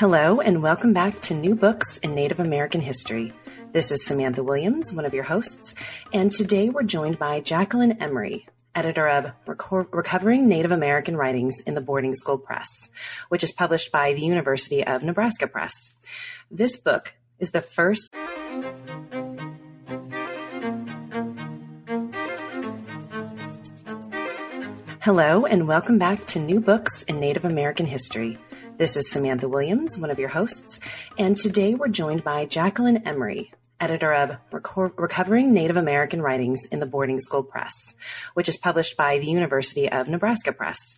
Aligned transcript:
Hello, 0.00 0.40
and 0.40 0.62
welcome 0.62 0.94
back 0.94 1.20
to 1.20 1.34
New 1.34 1.54
Books 1.54 1.98
in 1.98 2.14
Native 2.14 2.40
American 2.40 2.80
History. 2.80 3.34
This 3.72 3.90
is 3.90 4.02
Samantha 4.02 4.42
Williams, 4.42 4.94
one 4.94 5.04
of 5.04 5.12
your 5.12 5.24
hosts, 5.24 5.74
and 6.10 6.32
today 6.32 6.70
we're 6.70 6.84
joined 6.84 7.18
by 7.18 7.40
Jacqueline 7.40 7.98
Emery, 8.00 8.46
editor 8.74 9.06
of 9.06 9.30
Reco- 9.46 9.92
Recovering 9.92 10.48
Native 10.48 10.70
American 10.70 11.18
Writings 11.18 11.60
in 11.66 11.74
the 11.74 11.82
Boarding 11.82 12.14
School 12.14 12.38
Press, 12.38 12.88
which 13.28 13.44
is 13.44 13.52
published 13.52 13.92
by 13.92 14.14
the 14.14 14.22
University 14.22 14.82
of 14.82 15.02
Nebraska 15.02 15.46
Press. 15.46 15.90
This 16.50 16.78
book 16.78 17.12
is 17.38 17.50
the 17.50 17.60
first. 17.60 18.08
Hello, 25.02 25.44
and 25.44 25.68
welcome 25.68 25.98
back 25.98 26.24
to 26.28 26.38
New 26.38 26.58
Books 26.60 27.02
in 27.02 27.20
Native 27.20 27.44
American 27.44 27.84
History. 27.84 28.38
This 28.80 28.96
is 28.96 29.10
Samantha 29.10 29.46
Williams, 29.46 29.98
one 29.98 30.10
of 30.10 30.18
your 30.18 30.30
hosts, 30.30 30.80
and 31.18 31.36
today 31.36 31.74
we're 31.74 31.88
joined 31.88 32.24
by 32.24 32.46
Jacqueline 32.46 33.06
Emery, 33.06 33.52
editor 33.78 34.14
of 34.14 34.38
Reco- 34.50 34.94
Recovering 34.96 35.52
Native 35.52 35.76
American 35.76 36.22
Writings 36.22 36.64
in 36.72 36.80
the 36.80 36.86
Boarding 36.86 37.20
School 37.20 37.42
Press, 37.42 37.74
which 38.32 38.48
is 38.48 38.56
published 38.56 38.96
by 38.96 39.18
the 39.18 39.26
University 39.26 39.86
of 39.86 40.08
Nebraska 40.08 40.50
Press. 40.50 40.96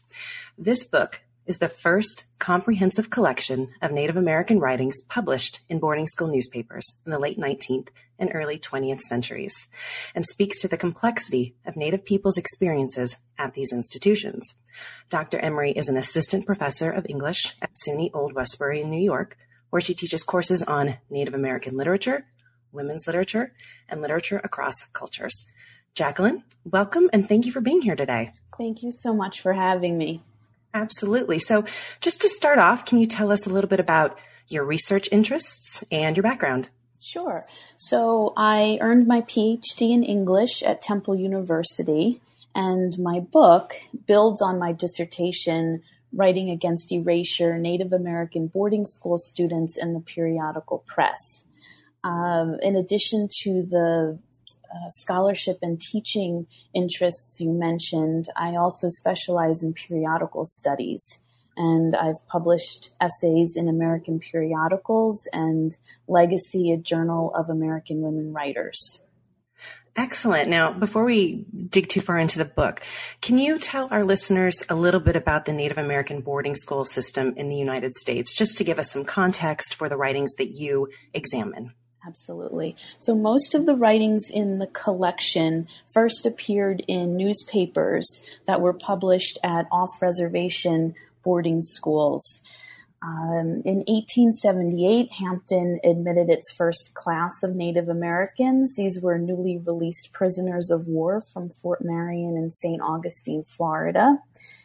This 0.56 0.84
book 0.84 1.22
is 1.44 1.59
the 1.59 1.69
first 1.69 2.22
comprehensive 2.38 3.10
collection 3.10 3.70
of 3.82 3.91
Native 3.91 4.16
American 4.16 4.60
writings 4.60 5.03
published 5.09 5.62
in 5.69 5.81
boarding 5.81 6.06
school 6.06 6.28
newspapers 6.28 6.87
in 7.04 7.10
the 7.10 7.19
late 7.19 7.37
19th 7.37 7.88
and 8.22 8.31
early 8.33 8.59
20th 8.59 9.00
centuries, 9.00 9.66
and 10.15 10.25
speaks 10.25 10.59
to 10.60 10.69
the 10.69 10.78
complexity 10.78 11.55
of 11.66 11.77
Native 11.77 12.05
people's 12.05 12.38
experiences 12.38 13.19
at 13.37 13.53
these 13.53 13.72
institutions. 13.72 14.55
Dr. 15.10 15.38
Emery 15.41 15.72
is 15.72 15.88
an 15.88 15.97
assistant 15.97 16.47
professor 16.47 16.91
of 16.91 17.05
English 17.09 17.55
at 17.61 17.75
SUNY 17.75 18.11
Old 18.15 18.32
Westbury 18.32 18.81
in 18.81 18.91
New 18.91 19.03
York, 19.03 19.37
where 19.71 19.82
she 19.82 19.93
teaches 19.93 20.22
courses 20.22 20.62
on 20.62 20.97
Native 21.11 21.34
American 21.34 21.77
literature, 21.77 22.25
women's 22.71 23.06
literature, 23.06 23.53
and 23.88 24.00
literature 24.00 24.41
across 24.43 24.84
cultures. 24.93 25.44
Jacqueline, 25.94 26.44
welcome 26.65 27.11
and 27.12 27.28
thank 27.28 27.44
you 27.44 27.53
for 27.53 27.61
being 27.61 27.82
here 27.82 27.97
today. 27.97 28.32
Thank 28.56 28.82
you 28.82 28.93
so 28.93 29.12
much 29.12 29.41
for 29.41 29.53
having 29.53 29.99
me. 29.99 30.22
Absolutely. 30.72 31.38
So, 31.38 31.65
just 32.00 32.22
to 32.22 32.28
start 32.28 32.59
off, 32.59 32.87
can 32.87 32.99
you 32.99 33.06
tell 33.06 33.31
us 33.31 33.47
a 33.47 33.50
little 33.50 33.69
bit 33.69 33.81
about 33.81 34.19
your 34.49 34.65
research 34.65 35.09
interests 35.12 35.84
and 35.91 36.16
your 36.16 36.22
background? 36.22 36.71
Sure. 37.02 37.44
So, 37.76 38.32
I 38.36 38.78
earned 38.80 39.08
my 39.08 39.22
PhD 39.22 39.90
in 39.90 40.04
English 40.04 40.62
at 40.62 40.80
Temple 40.80 41.16
University, 41.16 42.20
and 42.54 42.96
my 42.98 43.18
book 43.18 43.74
builds 44.06 44.40
on 44.40 44.60
my 44.60 44.72
dissertation, 44.72 45.82
Writing 46.12 46.48
Against 46.48 46.92
Erasure 46.92 47.58
Native 47.58 47.92
American 47.92 48.46
Boarding 48.46 48.86
School 48.86 49.18
Students 49.18 49.76
in 49.76 49.94
the 49.94 50.00
Periodical 50.00 50.84
Press. 50.86 51.44
Um, 52.04 52.58
in 52.62 52.76
addition 52.76 53.28
to 53.42 53.62
the 53.62 54.19
uh, 54.72 54.88
scholarship 54.88 55.58
and 55.60 55.80
teaching 55.80 56.46
interests 56.72 57.40
you 57.40 57.50
mentioned, 57.50 58.28
I 58.36 58.54
also 58.54 58.88
specialize 58.88 59.64
in 59.64 59.72
periodical 59.74 60.44
studies. 60.44 61.19
And 61.56 61.94
I've 61.94 62.26
published 62.26 62.90
essays 63.00 63.54
in 63.56 63.68
American 63.68 64.20
periodicals 64.20 65.28
and 65.32 65.76
Legacy, 66.08 66.72
a 66.72 66.76
journal 66.76 67.32
of 67.34 67.50
American 67.50 68.00
women 68.00 68.32
writers. 68.32 69.00
Excellent. 69.94 70.48
Now, 70.48 70.72
before 70.72 71.04
we 71.04 71.44
dig 71.68 71.88
too 71.88 72.00
far 72.00 72.18
into 72.18 72.38
the 72.38 72.46
book, 72.46 72.80
can 73.20 73.38
you 73.38 73.58
tell 73.58 73.88
our 73.90 74.04
listeners 74.04 74.64
a 74.70 74.74
little 74.74 75.00
bit 75.00 75.16
about 75.16 75.44
the 75.44 75.52
Native 75.52 75.76
American 75.76 76.22
boarding 76.22 76.54
school 76.54 76.86
system 76.86 77.34
in 77.36 77.50
the 77.50 77.56
United 77.56 77.92
States, 77.92 78.34
just 78.34 78.56
to 78.56 78.64
give 78.64 78.78
us 78.78 78.90
some 78.90 79.04
context 79.04 79.74
for 79.74 79.90
the 79.90 79.96
writings 79.98 80.32
that 80.38 80.52
you 80.52 80.88
examine? 81.12 81.74
Absolutely. 82.06 82.74
So 82.98 83.14
most 83.14 83.54
of 83.54 83.66
the 83.66 83.76
writings 83.76 84.30
in 84.30 84.58
the 84.58 84.66
collection 84.66 85.69
first 85.92 86.26
appeared 86.26 86.82
in 86.88 87.16
newspapers 87.16 88.24
that 88.46 88.60
were 88.60 88.72
published 88.72 89.38
at 89.44 89.66
off 89.70 89.90
reservation 90.00 90.94
boarding 91.22 91.62
schools. 91.62 92.43
Um, 93.05 93.62
in 93.65 93.78
1878, 93.88 95.10
Hampton 95.12 95.81
admitted 95.83 96.31
its 96.31 96.53
first 96.53 96.94
class 96.94 97.43
of 97.43 97.56
Native 97.56 97.88
Americans. 97.88 98.77
These 98.77 99.00
were 99.00 99.19
newly 99.19 99.59
released 99.59 100.12
prisoners 100.12 100.71
of 100.71 100.87
war 100.87 101.21
from 101.21 101.50
Fort 101.50 101.81
Marion 101.82 102.37
in 102.37 102.50
St. 102.50 102.81
Augustine, 102.81 103.43
Florida. 103.43 104.19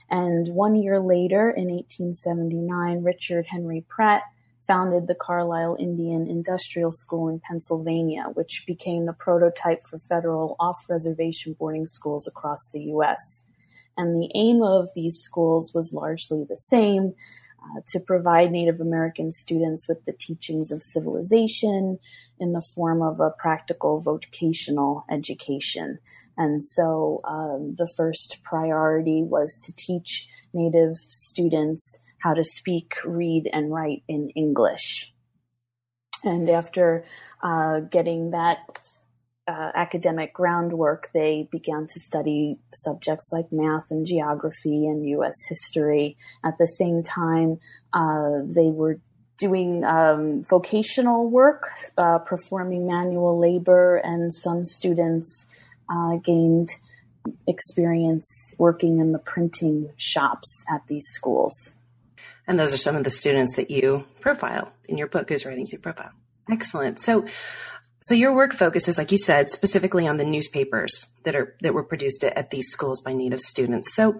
And 0.09 0.49
one 0.49 0.75
year 0.75 0.99
later, 0.99 1.49
in 1.49 1.69
1879, 1.69 3.03
Richard 3.03 3.47
Henry 3.49 3.83
Pratt 3.89 4.21
founded 4.67 5.07
the 5.07 5.15
Carlisle 5.15 5.77
Indian 5.79 6.27
Industrial 6.27 6.91
School 6.91 7.29
in 7.29 7.39
Pennsylvania, 7.39 8.25
which 8.33 8.65
became 8.67 9.05
the 9.05 9.13
prototype 9.13 9.87
for 9.87 9.97
federal 9.97 10.55
off 10.59 10.85
reservation 10.89 11.53
boarding 11.53 11.87
schools 11.87 12.27
across 12.27 12.69
the 12.69 12.81
U.S. 12.81 13.43
And 13.97 14.15
the 14.15 14.31
aim 14.35 14.61
of 14.61 14.89
these 14.95 15.19
schools 15.19 15.73
was 15.73 15.93
largely 15.93 16.45
the 16.47 16.57
same 16.57 17.15
uh, 17.59 17.81
to 17.87 17.99
provide 17.99 18.51
Native 18.51 18.79
American 18.79 19.31
students 19.31 19.87
with 19.87 20.05
the 20.05 20.13
teachings 20.13 20.71
of 20.71 20.83
civilization 20.83 21.99
in 22.39 22.53
the 22.53 22.61
form 22.61 23.01
of 23.01 23.19
a 23.19 23.31
practical 23.31 23.99
vocational 23.99 25.03
education. 25.09 25.97
And 26.37 26.63
so 26.63 27.21
um, 27.23 27.75
the 27.77 27.89
first 27.97 28.37
priority 28.43 29.23
was 29.23 29.59
to 29.65 29.75
teach 29.75 30.27
Native 30.53 30.97
students 30.97 31.99
how 32.19 32.33
to 32.33 32.43
speak, 32.43 32.93
read, 33.03 33.49
and 33.51 33.71
write 33.71 34.03
in 34.07 34.29
English. 34.35 35.11
And 36.23 36.49
after 36.49 37.05
uh, 37.43 37.81
getting 37.81 38.31
that 38.31 38.59
uh, 39.47 39.71
academic 39.73 40.33
groundwork, 40.33 41.09
they 41.13 41.47
began 41.51 41.87
to 41.87 41.99
study 41.99 42.57
subjects 42.73 43.31
like 43.31 43.51
math 43.51 43.85
and 43.89 44.05
geography 44.05 44.85
and 44.85 45.07
U.S. 45.09 45.35
history. 45.47 46.17
At 46.43 46.57
the 46.57 46.67
same 46.67 47.01
time, 47.01 47.59
uh, 47.93 48.39
they 48.43 48.67
were 48.67 48.99
doing 49.37 49.83
um, 49.83 50.43
vocational 50.43 51.29
work, 51.29 51.69
uh, 51.97 52.19
performing 52.19 52.87
manual 52.87 53.39
labor, 53.39 53.97
and 53.97 54.33
some 54.33 54.65
students 54.65 55.45
uh, 55.89 56.17
gained 56.17 56.71
experience 57.47 58.55
working 58.57 58.99
in 58.99 59.11
the 59.11 59.19
printing 59.19 59.91
shops 59.97 60.65
at 60.69 60.81
these 60.87 61.05
schools. 61.07 61.75
And 62.47 62.59
those 62.59 62.73
are 62.73 62.77
some 62.77 62.95
of 62.95 63.03
the 63.03 63.09
students 63.09 63.55
that 63.57 63.69
you 63.69 64.05
profile 64.21 64.71
in 64.87 64.97
your 64.97 65.07
book, 65.07 65.29
Whose 65.29 65.45
Writings 65.45 65.71
You 65.73 65.79
Profile. 65.79 66.11
Excellent. 66.49 66.99
So, 67.01 67.25
so 67.99 68.13
your 68.13 68.33
work 68.33 68.53
focuses, 68.53 68.97
like 68.97 69.11
you 69.11 69.17
said, 69.17 69.49
specifically 69.49 70.07
on 70.07 70.17
the 70.17 70.25
newspapers 70.25 71.07
that 71.23 71.35
are 71.35 71.55
that 71.61 71.73
were 71.73 71.83
produced 71.83 72.23
at, 72.23 72.51
these 72.51 72.67
schools 72.67 73.01
by 73.01 73.13
Native 73.13 73.39
students. 73.39 73.93
So, 73.95 74.19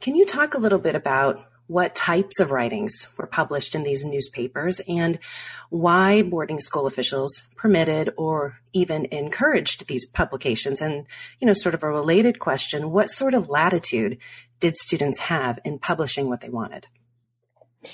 can 0.00 0.14
you 0.14 0.24
talk 0.24 0.54
a 0.54 0.58
little 0.58 0.78
bit 0.78 0.94
about 0.94 1.44
what 1.66 1.96
types 1.96 2.38
of 2.38 2.52
writings 2.52 3.08
were 3.16 3.26
published 3.26 3.74
in 3.74 3.82
these 3.82 4.04
newspapers 4.04 4.80
and 4.86 5.18
why 5.70 6.22
boarding 6.22 6.60
school 6.60 6.86
officials 6.86 7.42
permitted 7.56 8.12
or 8.16 8.58
even 8.72 9.06
encouraged 9.06 9.88
these 9.88 10.06
publications 10.06 10.80
and 10.80 11.06
you 11.40 11.46
know 11.46 11.52
sort 11.52 11.74
of 11.74 11.82
a 11.82 11.88
related 11.88 12.38
question 12.38 12.92
what 12.92 13.10
sort 13.10 13.34
of 13.34 13.48
latitude 13.48 14.16
did 14.60 14.76
students 14.76 15.18
have 15.18 15.58
in 15.64 15.78
publishing 15.78 16.28
what 16.28 16.40
they 16.40 16.48
wanted 16.48 16.86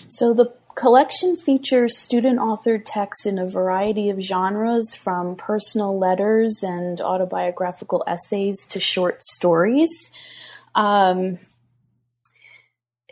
so 0.09 0.35
the 0.35 0.53
collection 0.75 1.37
features 1.37 1.99
student 1.99 2.39
authored 2.39 2.83
texts 2.85 3.27
in 3.27 3.39
a 3.39 3.47
variety 3.47 4.11
of 4.11 4.21
genres 4.21 4.95
from 4.95 5.37
personal 5.37 5.99
letters 5.99 6.63
and 6.63 7.01
autobiographical 7.01 8.05
essays 8.07 8.67
to 8.67 8.81
short 8.81 9.23
stories. 9.23 10.11
Um, 10.75 11.39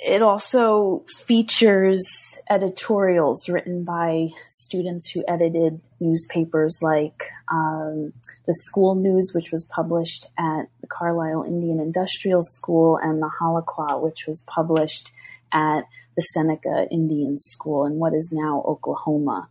it 0.03 0.23
also 0.23 1.05
features 1.27 2.41
editorials 2.49 3.49
written 3.51 3.85
by 3.85 4.29
students 4.49 5.11
who 5.11 5.23
edited 5.29 5.81
newspapers 6.01 6.79
like 6.81 7.29
um, 7.53 8.15
the 8.47 8.55
School 8.55 8.95
News, 8.95 9.33
which 9.35 9.53
was 9.53 9.65
published 9.65 10.27
at 10.39 10.69
the 10.81 10.87
Carlisle 10.87 11.45
Indian 11.45 11.81
Industrial 11.81 12.43
School, 12.43 12.97
and 12.97 13.21
the 13.21 13.31
Hallaquah, 13.41 14.01
which 14.01 14.27
was 14.27 14.43
published 14.47 15.13
at 15.53 15.83
the 16.21 16.27
Seneca 16.35 16.87
Indian 16.91 17.39
School 17.39 17.87
in 17.87 17.95
what 17.95 18.15
is 18.15 18.31
now 18.33 18.63
Oklahoma. 18.67 19.49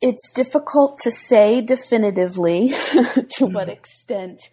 It's 0.00 0.30
difficult 0.30 0.98
to 1.02 1.10
say 1.10 1.60
definitively 1.60 2.68
to 3.36 3.46
what 3.46 3.68
extent 3.68 4.48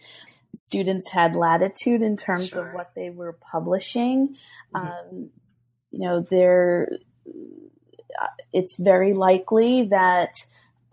students 0.53 1.11
had 1.11 1.35
latitude 1.35 2.01
in 2.01 2.17
terms 2.17 2.49
sure. 2.49 2.69
of 2.69 2.73
what 2.73 2.91
they 2.95 3.09
were 3.09 3.37
publishing. 3.51 4.35
Mm-hmm. 4.75 4.87
Um, 4.87 5.29
you 5.91 6.07
know, 6.07 6.21
there, 6.21 6.89
it's 8.51 8.75
very 8.79 9.13
likely 9.13 9.83
that 9.83 10.33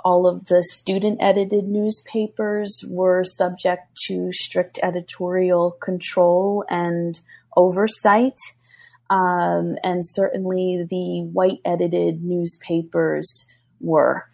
all 0.05 0.27
of 0.27 0.47
the 0.47 0.63
student 0.63 1.19
edited 1.23 1.67
newspapers 1.67 2.85
were 2.91 3.25
subject 3.25 3.97
to 4.07 4.31
strict 4.33 4.79
editorial 4.83 5.71
control 5.71 6.65
and 6.69 7.21
oversight. 7.57 8.37
Um, 9.11 9.77
and 9.83 10.05
certainly 10.05 10.87
the 10.89 11.23
white 11.33 11.61
edited 11.65 12.23
newspapers 12.23 13.47
were. 13.81 14.27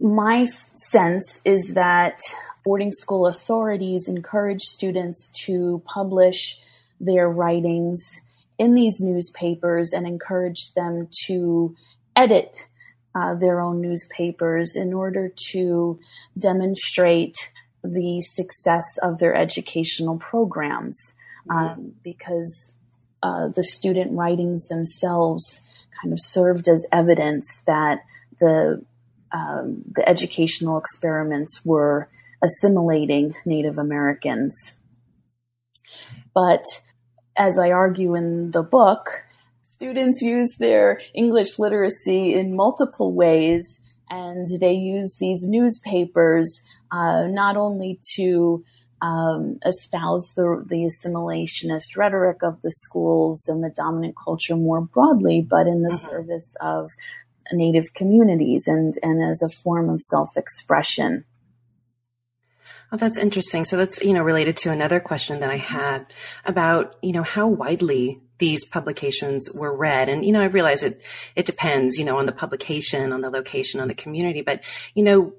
My 0.00 0.42
f- 0.42 0.70
sense 0.74 1.40
is 1.44 1.72
that 1.74 2.20
boarding 2.64 2.92
school 2.92 3.26
authorities 3.26 4.08
encourage 4.08 4.62
students 4.62 5.30
to 5.44 5.82
publish 5.84 6.58
their 7.00 7.28
writings 7.28 8.20
in 8.58 8.74
these 8.74 9.00
newspapers 9.00 9.92
and 9.92 10.06
encourage 10.06 10.72
them 10.74 11.08
to 11.26 11.74
edit 12.14 12.66
uh, 13.14 13.34
their 13.34 13.60
own 13.60 13.80
newspapers 13.80 14.76
in 14.76 14.92
order 14.92 15.32
to 15.50 15.98
demonstrate 16.38 17.36
the 17.82 18.20
success 18.20 18.98
of 19.02 19.18
their 19.18 19.34
educational 19.34 20.18
programs 20.18 21.14
mm-hmm. 21.48 21.80
um, 21.80 21.92
because 22.02 22.72
uh, 23.22 23.48
the 23.48 23.62
student 23.62 24.12
writings 24.12 24.68
themselves 24.68 25.62
kind 26.00 26.12
of 26.12 26.20
served 26.20 26.68
as 26.68 26.86
evidence 26.92 27.62
that 27.66 28.00
the 28.40 28.84
um, 29.32 29.82
the 29.90 30.08
educational 30.08 30.78
experiments 30.78 31.62
were 31.64 32.08
assimilating 32.42 33.34
Native 33.44 33.78
Americans. 33.78 34.76
But 36.34 36.64
as 37.36 37.58
I 37.58 37.70
argue 37.70 38.14
in 38.14 38.52
the 38.52 38.62
book, 38.62 39.24
students 39.64 40.22
use 40.22 40.56
their 40.58 41.00
English 41.14 41.58
literacy 41.58 42.34
in 42.34 42.56
multiple 42.56 43.12
ways, 43.12 43.78
and 44.08 44.46
they 44.60 44.72
use 44.72 45.16
these 45.18 45.46
newspapers 45.48 46.62
uh, 46.92 47.26
not 47.26 47.56
only 47.56 47.98
to 48.14 48.64
um, 49.02 49.58
espouse 49.64 50.34
the, 50.34 50.64
the 50.66 50.88
assimilationist 50.88 51.96
rhetoric 51.96 52.42
of 52.42 52.62
the 52.62 52.70
schools 52.70 53.46
and 53.48 53.62
the 53.62 53.70
dominant 53.70 54.14
culture 54.16 54.56
more 54.56 54.80
broadly, 54.80 55.46
but 55.48 55.66
in 55.66 55.82
the 55.82 55.90
mm-hmm. 55.90 56.08
service 56.08 56.54
of 56.60 56.92
Native 57.52 57.94
communities 57.94 58.66
and, 58.66 58.94
and 59.02 59.22
as 59.22 59.42
a 59.42 59.48
form 59.48 59.88
of 59.88 60.02
self 60.02 60.36
expression. 60.36 61.24
Oh, 62.92 62.96
that's 62.96 63.18
interesting. 63.18 63.64
So 63.64 63.76
that's, 63.76 64.02
you 64.02 64.12
know, 64.12 64.22
related 64.22 64.56
to 64.58 64.70
another 64.70 65.00
question 65.00 65.40
that 65.40 65.50
I 65.50 65.56
had 65.56 66.06
about, 66.44 66.96
you 67.02 67.12
know, 67.12 67.24
how 67.24 67.48
widely 67.48 68.22
these 68.38 68.64
publications 68.66 69.48
were 69.52 69.76
read. 69.76 70.08
And, 70.08 70.24
you 70.24 70.32
know, 70.32 70.40
I 70.40 70.46
realize 70.46 70.82
it, 70.82 71.02
it 71.34 71.46
depends, 71.46 71.98
you 71.98 72.04
know, 72.04 72.18
on 72.18 72.26
the 72.26 72.32
publication, 72.32 73.12
on 73.12 73.22
the 73.22 73.30
location, 73.30 73.80
on 73.80 73.88
the 73.88 73.94
community. 73.94 74.42
But, 74.42 74.62
you 74.94 75.02
know, 75.02 75.32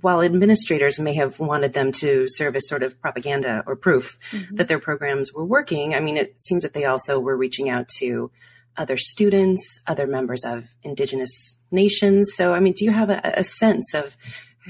while 0.00 0.22
administrators 0.22 0.98
may 0.98 1.14
have 1.14 1.38
wanted 1.38 1.72
them 1.72 1.92
to 1.92 2.26
serve 2.28 2.56
as 2.56 2.68
sort 2.68 2.82
of 2.82 3.00
propaganda 3.00 3.62
or 3.66 3.76
proof 3.76 4.18
mm-hmm. 4.30 4.56
that 4.56 4.68
their 4.68 4.78
programs 4.78 5.32
were 5.32 5.44
working, 5.44 5.94
I 5.94 6.00
mean, 6.00 6.16
it 6.16 6.40
seems 6.40 6.62
that 6.62 6.72
they 6.72 6.84
also 6.84 7.20
were 7.20 7.36
reaching 7.36 7.68
out 7.68 7.88
to 7.98 8.30
other 8.76 8.96
students, 8.96 9.80
other 9.86 10.06
members 10.06 10.44
of 10.44 10.64
indigenous 10.82 11.56
nations. 11.70 12.32
So, 12.34 12.54
I 12.54 12.60
mean, 12.60 12.72
do 12.72 12.84
you 12.84 12.90
have 12.90 13.10
a, 13.10 13.20
a 13.22 13.44
sense 13.44 13.94
of 13.94 14.16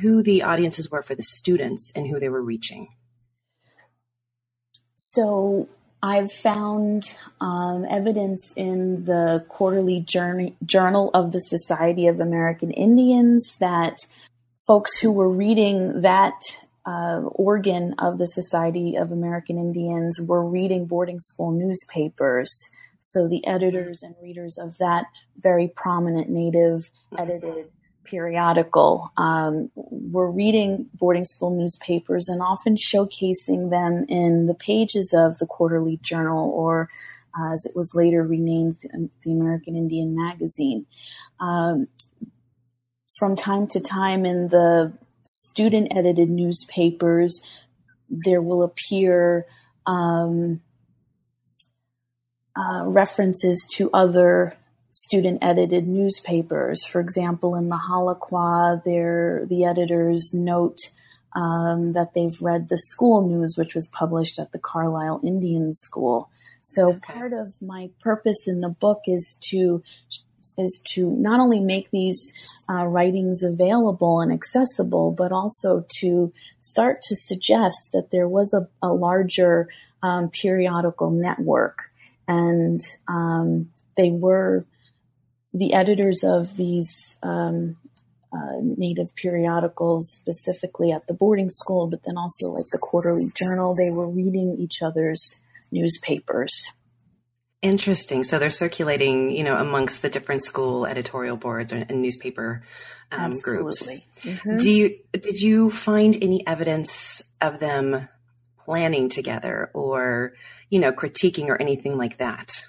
who 0.03 0.23
the 0.23 0.43
audiences 0.43 0.91
were 0.91 1.03
for 1.03 1.15
the 1.15 1.23
students 1.23 1.93
and 1.95 2.07
who 2.07 2.19
they 2.19 2.29
were 2.29 2.43
reaching? 2.43 2.89
So 4.97 5.69
I've 6.03 6.33
found 6.33 7.15
um, 7.41 7.87
evidence 7.89 8.53
in 8.57 9.05
the 9.05 9.45
quarterly 9.49 10.01
journey, 10.01 10.57
journal 10.65 11.11
of 11.15 11.33
the 11.33 11.41
Society 11.41 12.09
of 12.09 12.21
American 12.21 12.71
Indians 12.73 13.57
that 13.57 14.07
folks 14.67 14.99
who 14.99 15.13
were 15.13 15.31
reading 15.31 16.03
that 16.03 16.41
uh, 16.87 17.21
organ 17.33 17.95
of 17.99 18.19
the 18.19 18.27
Society 18.27 18.97
of 18.97 19.11
American 19.11 19.59
Indians 19.59 20.21
were 20.21 20.45
reading 20.45 20.87
boarding 20.87 21.19
school 21.21 21.51
newspapers. 21.51 22.51
So 22.99 23.29
the 23.29 23.47
editors 23.47 24.03
and 24.03 24.15
readers 24.23 24.59
of 24.59 24.79
that 24.79 25.07
very 25.39 25.69
prominent 25.69 26.31
Native 26.31 26.91
edited 27.17 27.71
periodical. 28.05 29.11
Um, 29.17 29.71
we're 29.75 30.31
reading 30.31 30.87
boarding 30.95 31.25
school 31.25 31.51
newspapers 31.51 32.29
and 32.29 32.43
often 32.43 32.77
showcasing 32.77 33.71
them 33.71 34.05
in 34.09 34.47
the 34.47 34.55
pages 34.55 35.15
of 35.17 35.39
the 35.39 35.47
Quarterly 35.47 35.99
Journal 36.03 36.51
or 36.51 36.89
uh, 37.39 37.53
as 37.53 37.67
it 37.67 37.75
was 37.75 37.95
later 37.95 38.23
renamed, 38.23 38.77
the 39.25 39.33
American 39.33 39.75
Indian 39.75 40.15
Magazine. 40.15 40.87
Um, 41.41 41.89
from 43.17 43.37
time 43.37 43.67
to 43.69 43.81
time 43.81 44.27
in 44.27 44.49
the 44.49 44.93
student 45.25 45.89
edited 45.95 46.29
newspapers, 46.29 47.43
there 48.09 48.43
will 48.43 48.63
appear 48.63 49.47
um, 49.87 50.61
uh, 52.57 52.85
references 52.87 53.67
to 53.77 53.91
other 53.93 54.57
student 54.91 55.39
edited 55.43 55.89
newspapers. 55.89 56.85
For 56.85 57.01
example, 57.01 57.55
in 57.57 57.69
the 57.69 57.81
Hallaquah, 57.89 58.85
the 58.85 59.65
editors 59.65 60.33
note 60.33 60.79
um, 61.35 61.93
that 61.95 62.15
they've 62.15 62.41
read 62.41 62.69
the 62.69 62.79
school 62.79 63.27
news, 63.27 63.57
which 63.57 63.75
was 63.75 63.89
published 63.89 64.39
at 64.39 64.53
the 64.53 64.59
Carlisle 64.59 65.21
Indian 65.25 65.73
School. 65.73 66.31
So 66.63 66.91
okay. 66.91 67.13
part 67.13 67.33
of 67.33 67.61
my 67.61 67.91
purpose 68.01 68.47
in 68.47 68.61
the 68.61 68.69
book 68.69 69.03
is 69.07 69.37
to 69.51 69.83
is 70.57 70.81
to 70.95 71.11
not 71.11 71.41
only 71.41 71.61
make 71.61 71.91
these 71.91 72.33
uh, 72.69 72.85
writings 72.85 73.43
available 73.43 74.21
and 74.21 74.33
accessible, 74.33 75.11
but 75.11 75.33
also 75.33 75.85
to 75.99 76.33
start 76.59 77.03
to 77.03 77.17
suggest 77.17 77.91
that 77.93 78.11
there 78.11 78.29
was 78.29 78.55
a, 78.55 78.69
a 78.83 78.93
larger 78.93 79.69
um, 80.03 80.29
periodical 80.31 81.11
network, 81.11 81.91
and 82.29 82.81
um, 83.09 83.71
they 83.97 84.11
were 84.11 84.65
the 85.53 85.73
editors 85.73 86.25
of 86.25 86.57
these 86.57 87.17
um, 87.23 87.77
uh, 88.33 88.59
native 88.61 89.15
periodicals, 89.15 90.11
specifically 90.11 90.91
at 90.91 91.07
the 91.07 91.15
boarding 91.15 91.51
school, 91.51 91.87
but 91.87 92.03
then 92.05 92.17
also 92.17 92.51
like 92.51 92.67
the 92.73 92.79
quarterly 92.79 93.27
journal, 93.37 93.75
they 93.75 93.91
were 93.91 94.09
reading 94.09 94.57
each 94.59 94.83
other's 94.83 95.41
newspapers. 95.71 96.73
Interesting. 97.65 98.25
So 98.25 98.39
they're 98.39 98.51
circulating, 98.51 99.31
you 99.31 99.43
know, 99.43 99.57
amongst 99.57 100.03
the 100.03 100.11
different 100.11 100.45
school 100.45 100.85
editorial 100.85 101.39
boards 101.39 101.73
and, 101.73 102.03
newspaper 102.03 102.63
um, 103.11 103.33
groups. 103.41 103.91
Mm-hmm. 104.21 104.59
Do 104.59 104.71
you 104.71 104.99
did 105.13 105.41
you 105.41 105.71
find 105.71 106.15
any 106.21 106.47
evidence 106.47 107.23
of 107.41 107.61
them 107.61 108.07
planning 108.67 109.09
together 109.09 109.71
or, 109.73 110.35
you 110.69 110.79
know, 110.79 110.93
critiquing 110.93 111.49
or 111.49 111.57
anything 111.59 111.97
like 111.97 112.19
that? 112.19 112.67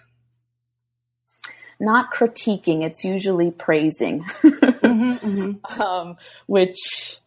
Not 1.78 2.14
critiquing, 2.14 2.82
it's 2.86 3.04
usually 3.04 3.52
praising, 3.52 4.24
mm-hmm, 4.44 5.14
mm-hmm. 5.14 5.82
Um, 5.82 6.16
which 6.46 7.18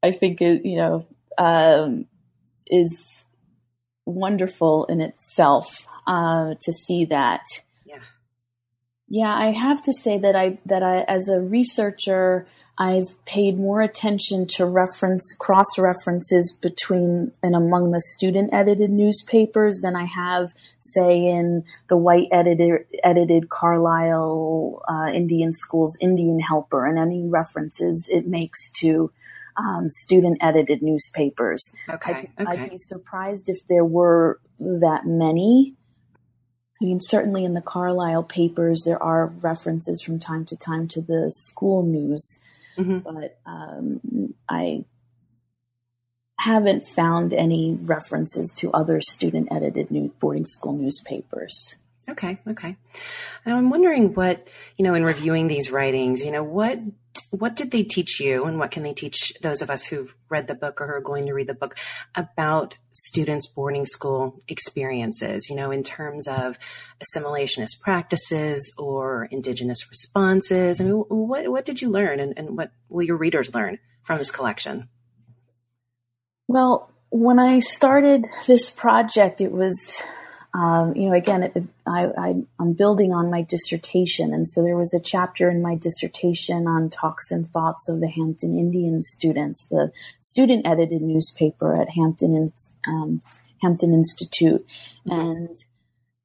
I 0.00 0.12
think 0.12 0.40
is, 0.40 0.60
you 0.62 0.76
know, 0.76 1.06
um, 1.38 2.06
is 2.68 3.24
wonderful 4.04 4.84
in 4.84 5.00
itself 5.00 5.88
uh, 6.06 6.54
to 6.60 6.72
see 6.72 7.04
that. 7.06 7.42
Yeah. 7.84 7.98
Yeah, 9.08 9.34
I 9.34 9.52
have 9.52 9.82
to 9.82 9.92
say 9.92 10.18
that 10.18 10.34
I 10.34 10.58
that 10.66 10.82
I 10.82 11.02
as 11.02 11.28
a 11.28 11.40
researcher 11.40 12.46
I've 12.78 13.24
paid 13.24 13.58
more 13.58 13.80
attention 13.80 14.46
to 14.48 14.66
reference 14.66 15.34
cross 15.38 15.78
references 15.78 16.56
between 16.60 17.32
and 17.42 17.56
among 17.56 17.92
the 17.92 18.00
student 18.00 18.52
edited 18.52 18.90
newspapers 18.90 19.80
than 19.82 19.96
I 19.96 20.04
have, 20.04 20.54
say, 20.78 21.26
in 21.26 21.64
the 21.88 21.96
white 21.96 22.28
edited 22.30 22.84
edited 23.02 23.48
Carlisle 23.48 24.82
uh, 24.88 25.10
Indian 25.12 25.54
Schools 25.54 25.96
Indian 26.02 26.38
Helper 26.38 26.84
and 26.84 26.98
any 26.98 27.26
references 27.26 28.08
it 28.10 28.26
makes 28.26 28.70
to 28.80 29.10
um, 29.56 29.88
student 29.88 30.36
edited 30.42 30.82
newspapers. 30.82 31.72
Okay. 31.88 32.30
I'd, 32.38 32.46
okay. 32.46 32.62
I'd 32.64 32.70
be 32.70 32.78
surprised 32.78 33.48
if 33.48 33.66
there 33.68 33.86
were 33.86 34.38
that 34.58 35.06
many. 35.06 35.76
I 36.80 36.84
mean, 36.84 37.00
certainly 37.00 37.44
in 37.44 37.54
the 37.54 37.62
Carlisle 37.62 38.24
papers, 38.24 38.84
there 38.84 39.02
are 39.02 39.26
references 39.26 40.02
from 40.02 40.18
time 40.18 40.44
to 40.46 40.56
time 40.56 40.88
to 40.88 41.00
the 41.00 41.30
school 41.30 41.82
news, 41.82 42.38
mm-hmm. 42.76 42.98
but 42.98 43.38
um, 43.46 44.34
I 44.48 44.84
haven't 46.38 46.86
found 46.86 47.32
any 47.32 47.74
references 47.74 48.52
to 48.58 48.70
other 48.72 49.00
student 49.00 49.48
edited 49.50 49.90
new 49.90 50.12
boarding 50.20 50.44
school 50.44 50.74
newspapers. 50.74 51.76
Okay, 52.08 52.38
okay. 52.46 52.76
Now 53.44 53.56
I'm 53.56 53.70
wondering 53.70 54.14
what, 54.14 54.48
you 54.76 54.84
know, 54.84 54.94
in 54.94 55.04
reviewing 55.04 55.48
these 55.48 55.70
writings, 55.70 56.24
you 56.24 56.30
know, 56.30 56.44
what 56.44 56.78
what 57.30 57.56
did 57.56 57.70
they 57.70 57.82
teach 57.82 58.20
you 58.20 58.44
and 58.44 58.58
what 58.58 58.70
can 58.70 58.82
they 58.82 58.92
teach 58.92 59.32
those 59.42 59.62
of 59.62 59.70
us 59.70 59.86
who've 59.86 60.14
read 60.28 60.46
the 60.46 60.54
book 60.54 60.80
or 60.80 60.86
who 60.86 60.92
are 60.94 61.00
going 61.00 61.26
to 61.26 61.32
read 61.32 61.46
the 61.46 61.54
book 61.54 61.76
about 62.14 62.78
students 62.92 63.46
boarding 63.46 63.86
school 63.86 64.40
experiences 64.48 65.48
you 65.50 65.56
know 65.56 65.70
in 65.70 65.82
terms 65.82 66.26
of 66.26 66.58
assimilationist 67.02 67.80
practices 67.80 68.72
or 68.78 69.28
indigenous 69.30 69.88
responses? 69.88 70.80
I 70.80 70.84
mean 70.84 70.94
what, 71.08 71.48
what 71.48 71.64
did 71.64 71.82
you 71.82 71.90
learn 71.90 72.20
and, 72.20 72.34
and 72.36 72.56
what 72.56 72.72
will 72.88 73.04
your 73.04 73.16
readers 73.16 73.54
learn 73.54 73.78
from 74.02 74.18
this 74.18 74.30
collection? 74.30 74.88
Well 76.48 76.92
when 77.10 77.38
i 77.38 77.60
started 77.60 78.26
this 78.46 78.70
project 78.70 79.40
it 79.40 79.52
was 79.52 80.02
um, 80.56 80.96
you 80.96 81.10
know, 81.10 81.14
again, 81.14 81.42
it, 81.42 81.64
I, 81.86 82.34
am 82.58 82.72
building 82.72 83.12
on 83.12 83.30
my 83.30 83.42
dissertation. 83.42 84.32
And 84.32 84.48
so 84.48 84.62
there 84.62 84.76
was 84.76 84.94
a 84.94 85.00
chapter 85.00 85.50
in 85.50 85.60
my 85.60 85.74
dissertation 85.74 86.66
on 86.66 86.88
talks 86.88 87.30
and 87.30 87.50
thoughts 87.52 87.90
of 87.90 88.00
the 88.00 88.08
Hampton 88.08 88.58
Indian 88.58 89.02
students, 89.02 89.66
the 89.66 89.92
student 90.18 90.66
edited 90.66 91.02
newspaper 91.02 91.78
at 91.78 91.90
Hampton, 91.90 92.50
um, 92.88 93.20
Hampton 93.60 93.92
Institute. 93.92 94.66
Mm-hmm. 95.06 95.10
And 95.12 95.64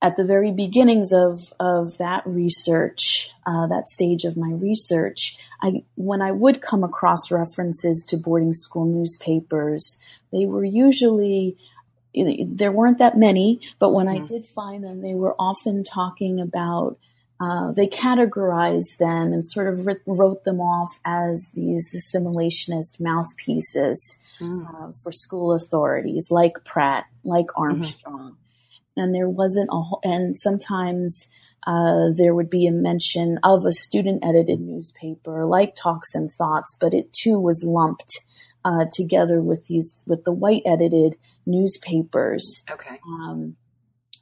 at 0.02 0.16
the 0.16 0.24
very 0.24 0.54
beginnings 0.54 1.12
of, 1.12 1.52
of 1.60 1.98
that 1.98 2.26
research, 2.26 3.32
uh, 3.46 3.68
that 3.68 3.90
stage 3.90 4.24
of 4.24 4.38
my 4.38 4.52
research, 4.52 5.36
I, 5.62 5.84
when 5.96 6.22
I 6.22 6.32
would 6.32 6.62
come 6.62 6.86
across 6.86 7.32
references 7.32 8.06
to 8.08 8.18
boarding 8.18 8.54
school 8.54 8.86
newspapers, 8.86 10.00
they 10.32 10.46
were 10.46 10.64
usually 10.64 11.58
there 12.14 12.72
weren't 12.72 13.00
that 13.00 13.18
many, 13.18 13.62
but 13.80 13.94
when 13.94 14.08
mm-hmm. 14.08 14.24
I 14.24 14.28
did 14.28 14.46
find 14.46 14.84
them, 14.84 15.02
they 15.02 15.14
were 15.14 15.36
often 15.40 15.84
talking 15.84 16.40
about. 16.40 16.98
Uh, 17.44 17.72
they 17.72 17.88
categorized 17.88 18.98
them 18.98 19.34
and 19.34 19.44
sort 19.44 19.68
of 19.68 19.88
wrote 20.06 20.44
them 20.44 20.62
off 20.62 21.00
as 21.04 21.50
these 21.56 21.96
assimilationist 21.96 23.00
mouthpieces 23.00 24.20
mm. 24.40 24.64
uh, 24.70 24.92
for 25.02 25.12
school 25.12 25.54
authorities, 25.54 26.30
like 26.30 26.64
Pratt, 26.64 27.06
like 27.24 27.48
mm-hmm. 27.48 27.64
Armstrong. 27.64 28.20
Mm-hmm. 28.20 29.02
And 29.02 29.16
there 29.16 29.28
wasn't 29.28 29.70
a 29.72 29.82
whole, 29.82 30.02
and 30.04 30.38
sometimes 30.38 31.30
uh, 31.66 32.10
there 32.16 32.36
would 32.36 32.50
be 32.50 32.68
a 32.68 32.72
mention 32.72 33.40
of 33.44 33.66
a 33.66 33.72
student 33.72 34.24
edited 34.24 34.60
newspaper 34.60 35.44
like 35.46 35.76
Talks 35.76 36.14
and 36.14 36.32
Thoughts, 36.32 36.78
but 36.80 36.94
it 36.94 37.12
too 37.14 37.40
was 37.40 37.64
lumped 37.64 38.22
uh, 38.64 38.86
together 38.92 39.42
with 39.42 39.68
these 39.68 40.04
with 40.08 40.24
the 40.24 40.32
white 40.32 40.64
edited 40.66 41.18
newspapers. 41.46 42.64
Okay. 42.70 43.00
Um, 43.06 43.56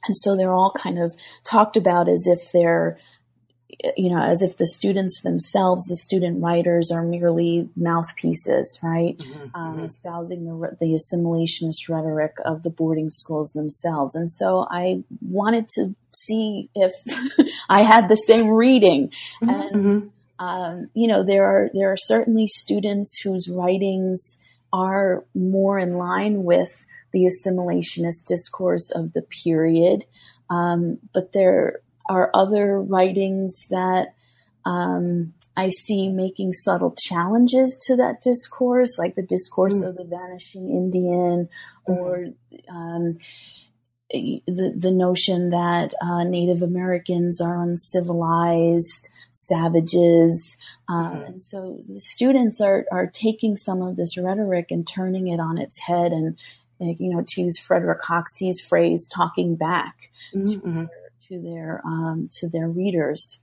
and 0.06 0.16
so 0.16 0.36
they're 0.36 0.54
all 0.54 0.72
kind 0.72 0.98
of 0.98 1.14
talked 1.44 1.76
about 1.76 2.08
as 2.08 2.26
if 2.26 2.52
they're 2.52 2.98
you 3.96 4.10
know, 4.10 4.22
as 4.22 4.42
if 4.42 4.56
the 4.56 4.66
students 4.66 5.22
themselves, 5.22 5.86
the 5.86 5.96
student 5.96 6.42
writers, 6.42 6.90
are 6.90 7.02
merely 7.02 7.68
mouthpieces, 7.76 8.78
right? 8.82 9.16
Mm-hmm, 9.18 9.42
um, 9.54 9.76
mm-hmm. 9.76 9.84
Espousing 9.84 10.44
the, 10.44 10.76
the 10.80 10.94
assimilationist 10.94 11.88
rhetoric 11.88 12.34
of 12.44 12.62
the 12.62 12.70
boarding 12.70 13.10
schools 13.10 13.52
themselves. 13.52 14.14
And 14.14 14.30
so 14.30 14.66
I 14.70 15.04
wanted 15.20 15.68
to 15.70 15.94
see 16.12 16.68
if 16.74 16.92
I 17.68 17.82
had 17.82 18.08
the 18.08 18.16
same 18.16 18.48
reading. 18.48 19.12
Mm-hmm, 19.42 19.48
and 19.48 19.76
mm-hmm. 19.76 20.08
Um, 20.40 20.88
you 20.94 21.06
know, 21.06 21.22
there 21.22 21.44
are 21.44 21.70
there 21.74 21.92
are 21.92 21.98
certainly 21.98 22.48
students 22.48 23.20
whose 23.20 23.48
writings 23.48 24.40
are 24.72 25.24
more 25.34 25.78
in 25.78 25.94
line 25.94 26.44
with 26.44 26.84
the 27.12 27.26
assimilationist 27.26 28.24
discourse 28.24 28.90
of 28.90 29.12
the 29.12 29.22
period, 29.22 30.06
um, 30.48 30.98
but 31.12 31.32
there 31.32 31.80
are 32.08 32.30
other 32.32 32.80
writings 32.80 33.68
that 33.68 34.14
um, 34.64 35.34
I 35.56 35.68
see 35.68 36.08
making 36.08 36.54
subtle 36.54 36.94
challenges 36.98 37.78
to 37.86 37.96
that 37.96 38.22
discourse, 38.22 38.98
like 38.98 39.16
the 39.16 39.22
discourse 39.22 39.82
mm. 39.82 39.88
of 39.88 39.96
the 39.96 40.04
vanishing 40.04 40.70
Indian, 40.70 41.50
mm. 41.86 41.96
or 41.96 42.28
um, 42.70 43.18
the 44.10 44.72
the 44.74 44.90
notion 44.90 45.50
that 45.50 45.92
uh, 46.00 46.24
Native 46.24 46.62
Americans 46.62 47.42
are 47.42 47.62
uncivilized 47.62 49.10
savages. 49.46 50.56
Um, 50.88 51.04
mm-hmm. 51.04 51.24
And 51.24 51.42
so 51.42 51.80
the 51.88 52.00
students 52.00 52.60
are, 52.60 52.86
are 52.92 53.06
taking 53.06 53.56
some 53.56 53.82
of 53.82 53.96
this 53.96 54.16
rhetoric 54.16 54.70
and 54.70 54.86
turning 54.86 55.28
it 55.28 55.40
on 55.40 55.58
its 55.58 55.78
head 55.78 56.12
and, 56.12 56.38
you 56.78 57.10
know, 57.14 57.24
to 57.26 57.42
use 57.42 57.58
Frederick 57.58 58.02
Hoxie's 58.02 58.60
phrase, 58.60 59.08
talking 59.08 59.56
back 59.56 60.10
mm-hmm. 60.34 60.46
to, 60.46 60.58
their, 60.60 60.90
to 61.28 61.42
their, 61.42 61.82
um, 61.84 62.28
to 62.32 62.48
their 62.48 62.68
readers. 62.68 63.40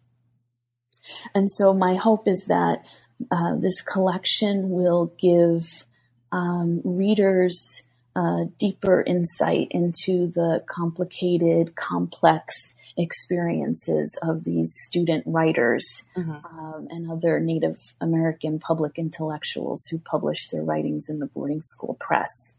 And 1.33 1.49
so 1.49 1.73
my 1.73 1.95
hope 1.95 2.27
is 2.27 2.45
that 2.47 2.85
uh, 3.31 3.55
this 3.55 3.81
collection 3.81 4.69
will 4.69 5.13
give 5.17 5.85
um, 6.31 6.81
readers 6.83 7.83
uh, 8.17 8.45
deeper 8.57 9.03
insight 9.05 9.67
into 9.69 10.31
the 10.31 10.63
complicated, 10.67 11.75
complex 11.75 12.75
experiences 12.97 14.17
of 14.24 14.43
these 14.43 14.74
student 14.75 15.24
writers 15.27 16.03
mm-hmm. 16.15 16.31
um, 16.31 16.88
and 16.89 17.12
other 17.12 17.39
Native 17.39 17.77
American 18.01 18.57
public 18.57 18.97
intellectuals 18.97 19.86
who 19.86 20.00
published 20.00 20.51
their 20.51 20.63
writings 20.63 21.09
in 21.09 21.19
the 21.19 21.27
boarding 21.27 21.62
school 21.62 21.95
press. 22.00 22.55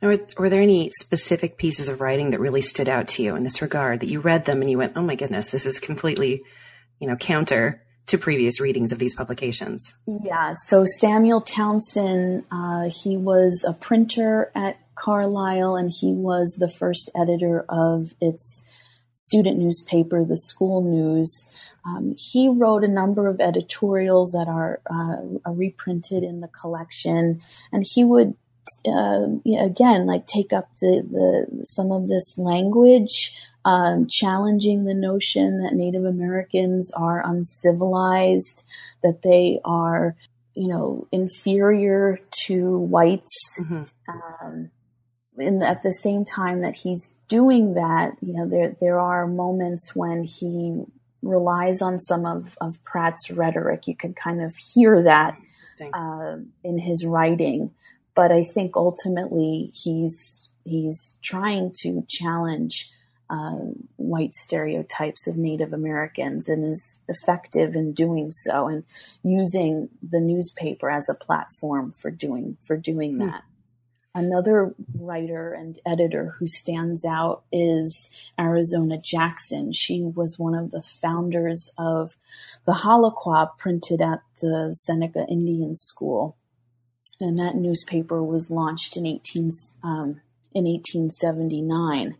Were, 0.00 0.18
were, 0.38 0.48
there 0.48 0.62
any 0.62 0.90
specific 0.92 1.58
pieces 1.58 1.90
of 1.90 2.00
writing 2.00 2.30
that 2.30 2.40
really 2.40 2.62
stood 2.62 2.88
out 2.88 3.08
to 3.08 3.22
you 3.22 3.36
in 3.36 3.42
this 3.42 3.60
regard 3.60 4.00
that 4.00 4.08
you 4.08 4.20
read 4.20 4.46
them 4.46 4.62
and 4.62 4.70
you 4.70 4.78
went, 4.78 4.94
"Oh 4.96 5.02
my 5.02 5.16
goodness, 5.16 5.50
this 5.50 5.66
is 5.66 5.78
completely, 5.78 6.42
you 6.98 7.06
know, 7.06 7.16
counter 7.16 7.82
to 8.06 8.18
previous 8.18 8.60
readings 8.60 8.92
of 8.92 8.98
these 8.98 9.14
publications?" 9.14 9.94
Yeah. 10.06 10.52
So 10.54 10.84
Samuel 10.86 11.40
Townsend, 11.40 12.44
uh, 12.50 12.90
he 12.90 13.16
was 13.16 13.64
a 13.68 13.72
printer 13.72 14.50
at 14.54 14.78
Carlisle, 14.94 15.76
and 15.76 15.90
he 15.90 16.12
was 16.12 16.56
the 16.58 16.68
first 16.68 17.10
editor 17.14 17.64
of 17.68 18.14
its 18.20 18.66
student 19.14 19.58
newspaper, 19.58 20.24
the 20.24 20.36
School 20.36 20.82
News. 20.82 21.52
Um, 21.86 22.14
he 22.18 22.48
wrote 22.48 22.84
a 22.84 22.88
number 22.88 23.26
of 23.26 23.40
editorials 23.40 24.32
that 24.32 24.48
are, 24.48 24.80
uh, 24.90 25.50
reprinted 25.50 26.22
in 26.22 26.40
the 26.40 26.48
collection, 26.48 27.40
and 27.72 27.84
he 27.86 28.04
would 28.04 28.34
uh, 28.86 29.26
again 29.58 30.06
like 30.06 30.26
take 30.26 30.52
up 30.52 30.68
the, 30.80 31.02
the 31.10 31.64
some 31.64 31.90
of 31.92 32.08
this 32.08 32.38
language, 32.38 33.34
um, 33.64 34.06
challenging 34.08 34.84
the 34.84 34.94
notion 34.94 35.62
that 35.62 35.74
Native 35.74 36.04
Americans 36.04 36.92
are 36.96 37.22
uncivilized, 37.24 38.62
that 39.02 39.22
they 39.22 39.60
are 39.64 40.16
you 40.54 40.68
know 40.68 41.06
inferior 41.12 42.18
to 42.46 42.78
whites. 42.78 43.58
Mm-hmm. 43.60 43.82
Um, 44.08 44.70
in, 45.38 45.62
at 45.62 45.82
the 45.82 45.92
same 45.92 46.24
time 46.24 46.60
that 46.62 46.76
he's 46.76 47.14
doing 47.28 47.74
that, 47.74 48.12
you 48.20 48.34
know, 48.34 48.46
there 48.46 48.76
there 48.80 49.00
are 49.00 49.26
moments 49.26 49.94
when 49.94 50.24
he 50.24 50.82
relies 51.22 51.82
on 51.82 52.00
some 52.00 52.26
of, 52.26 52.56
of 52.60 52.82
Pratt's 52.84 53.30
rhetoric. 53.30 53.86
You 53.86 53.96
can 53.96 54.14
kind 54.14 54.42
of 54.42 54.54
hear 54.74 55.02
that 55.02 55.36
uh, 55.92 56.36
in 56.64 56.78
his 56.78 57.04
writing. 57.04 57.70
But 58.14 58.32
I 58.32 58.42
think 58.42 58.76
ultimately 58.76 59.70
he's 59.72 60.48
he's 60.64 61.16
trying 61.22 61.72
to 61.82 62.04
challenge 62.08 62.90
uh, 63.30 63.54
white 63.96 64.34
stereotypes 64.34 65.28
of 65.28 65.36
Native 65.36 65.72
Americans 65.72 66.48
and 66.48 66.64
is 66.64 66.98
effective 67.08 67.76
in 67.76 67.92
doing 67.92 68.32
so 68.32 68.66
and 68.66 68.82
using 69.22 69.88
the 70.02 70.20
newspaper 70.20 70.90
as 70.90 71.08
a 71.08 71.14
platform 71.14 71.92
for 71.92 72.10
doing 72.10 72.56
for 72.62 72.76
doing 72.76 73.12
hmm. 73.12 73.26
that. 73.26 73.44
Another 74.12 74.74
writer 74.98 75.52
and 75.52 75.78
editor 75.86 76.34
who 76.38 76.46
stands 76.48 77.04
out 77.04 77.44
is 77.52 78.10
Arizona 78.38 78.98
Jackson. 78.98 79.72
She 79.72 80.02
was 80.02 80.36
one 80.36 80.56
of 80.56 80.72
the 80.72 80.82
founders 80.82 81.70
of 81.78 82.16
the 82.66 82.72
Hallaquah 82.72 83.56
printed 83.56 84.00
at 84.00 84.22
the 84.40 84.74
Seneca 84.74 85.24
Indian 85.28 85.76
School. 85.76 86.36
And 87.20 87.38
that 87.38 87.54
newspaper 87.54 88.20
was 88.20 88.50
launched 88.50 88.96
in 88.96 89.06
18, 89.06 89.52
um, 89.84 90.20
in 90.52 90.64
1879. 90.64 92.16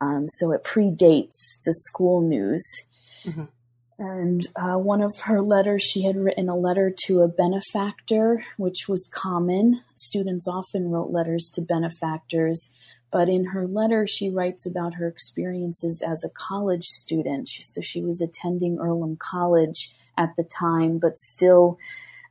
Um, 0.00 0.28
so 0.28 0.52
it 0.52 0.64
predates 0.64 1.60
the 1.64 1.72
school 1.72 2.20
news. 2.20 2.64
Mm-hmm. 3.24 3.44
And 3.98 4.46
uh, 4.56 4.78
one 4.78 5.02
of 5.02 5.14
her 5.24 5.42
letters, 5.42 5.82
she 5.82 6.04
had 6.04 6.16
written 6.16 6.48
a 6.48 6.56
letter 6.56 6.90
to 7.04 7.20
a 7.20 7.28
benefactor, 7.28 8.42
which 8.56 8.88
was 8.88 9.10
common. 9.12 9.82
Students 9.94 10.48
often 10.48 10.90
wrote 10.90 11.10
letters 11.10 11.50
to 11.54 11.60
benefactors. 11.60 12.74
But 13.10 13.28
in 13.28 13.46
her 13.46 13.66
letter, 13.66 14.06
she 14.06 14.30
writes 14.30 14.64
about 14.64 14.94
her 14.94 15.06
experiences 15.06 16.00
as 16.00 16.24
a 16.24 16.30
college 16.30 16.86
student. 16.86 17.48
So 17.48 17.82
she 17.82 18.00
was 18.00 18.22
attending 18.22 18.78
Earlham 18.78 19.18
College 19.18 19.92
at 20.16 20.34
the 20.36 20.44
time, 20.44 20.98
but 20.98 21.18
still 21.18 21.78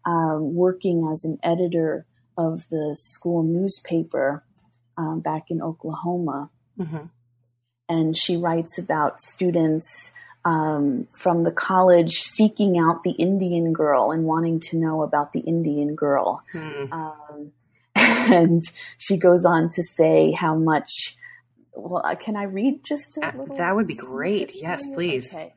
um, 0.05 0.55
working 0.55 1.07
as 1.11 1.23
an 1.23 1.38
editor 1.43 2.05
of 2.35 2.65
the 2.69 2.95
school 2.97 3.43
newspaper 3.43 4.43
um, 4.97 5.19
back 5.19 5.51
in 5.51 5.61
Oklahoma. 5.61 6.49
Mm-hmm. 6.79 7.05
And 7.89 8.15
she 8.15 8.38
writes 8.38 8.77
about 8.77 9.19
students 9.19 10.12
um, 10.46 11.08
from 11.13 11.43
the 11.43 11.51
college 11.51 12.22
seeking 12.22 12.77
out 12.77 13.03
the 13.03 13.12
Indian 13.12 13.74
girl 13.74 14.12
and 14.12 14.24
wanting 14.24 14.60
to 14.62 14.77
know 14.77 15.01
about 15.01 15.34
the 15.34 15.41
Indian 15.41 15.96
girl. 15.96 16.43
Hmm. 16.51 16.93
Um, 16.93 17.51
and 17.96 18.63
she 18.98 19.17
goes 19.17 19.46
on 19.46 19.69
to 19.69 19.84
say 19.84 20.31
how 20.31 20.55
much. 20.55 21.17
Well, 21.74 22.01
uh, 22.05 22.15
can 22.15 22.36
I 22.36 22.43
read 22.43 22.84
just 22.84 23.17
a 23.17 23.34
little? 23.38 23.58
That 23.58 23.75
would 23.75 23.88
be 23.88 23.96
great. 23.96 24.53
Yes, 24.55 24.86
please. 24.88 25.34
Okay. 25.34 25.53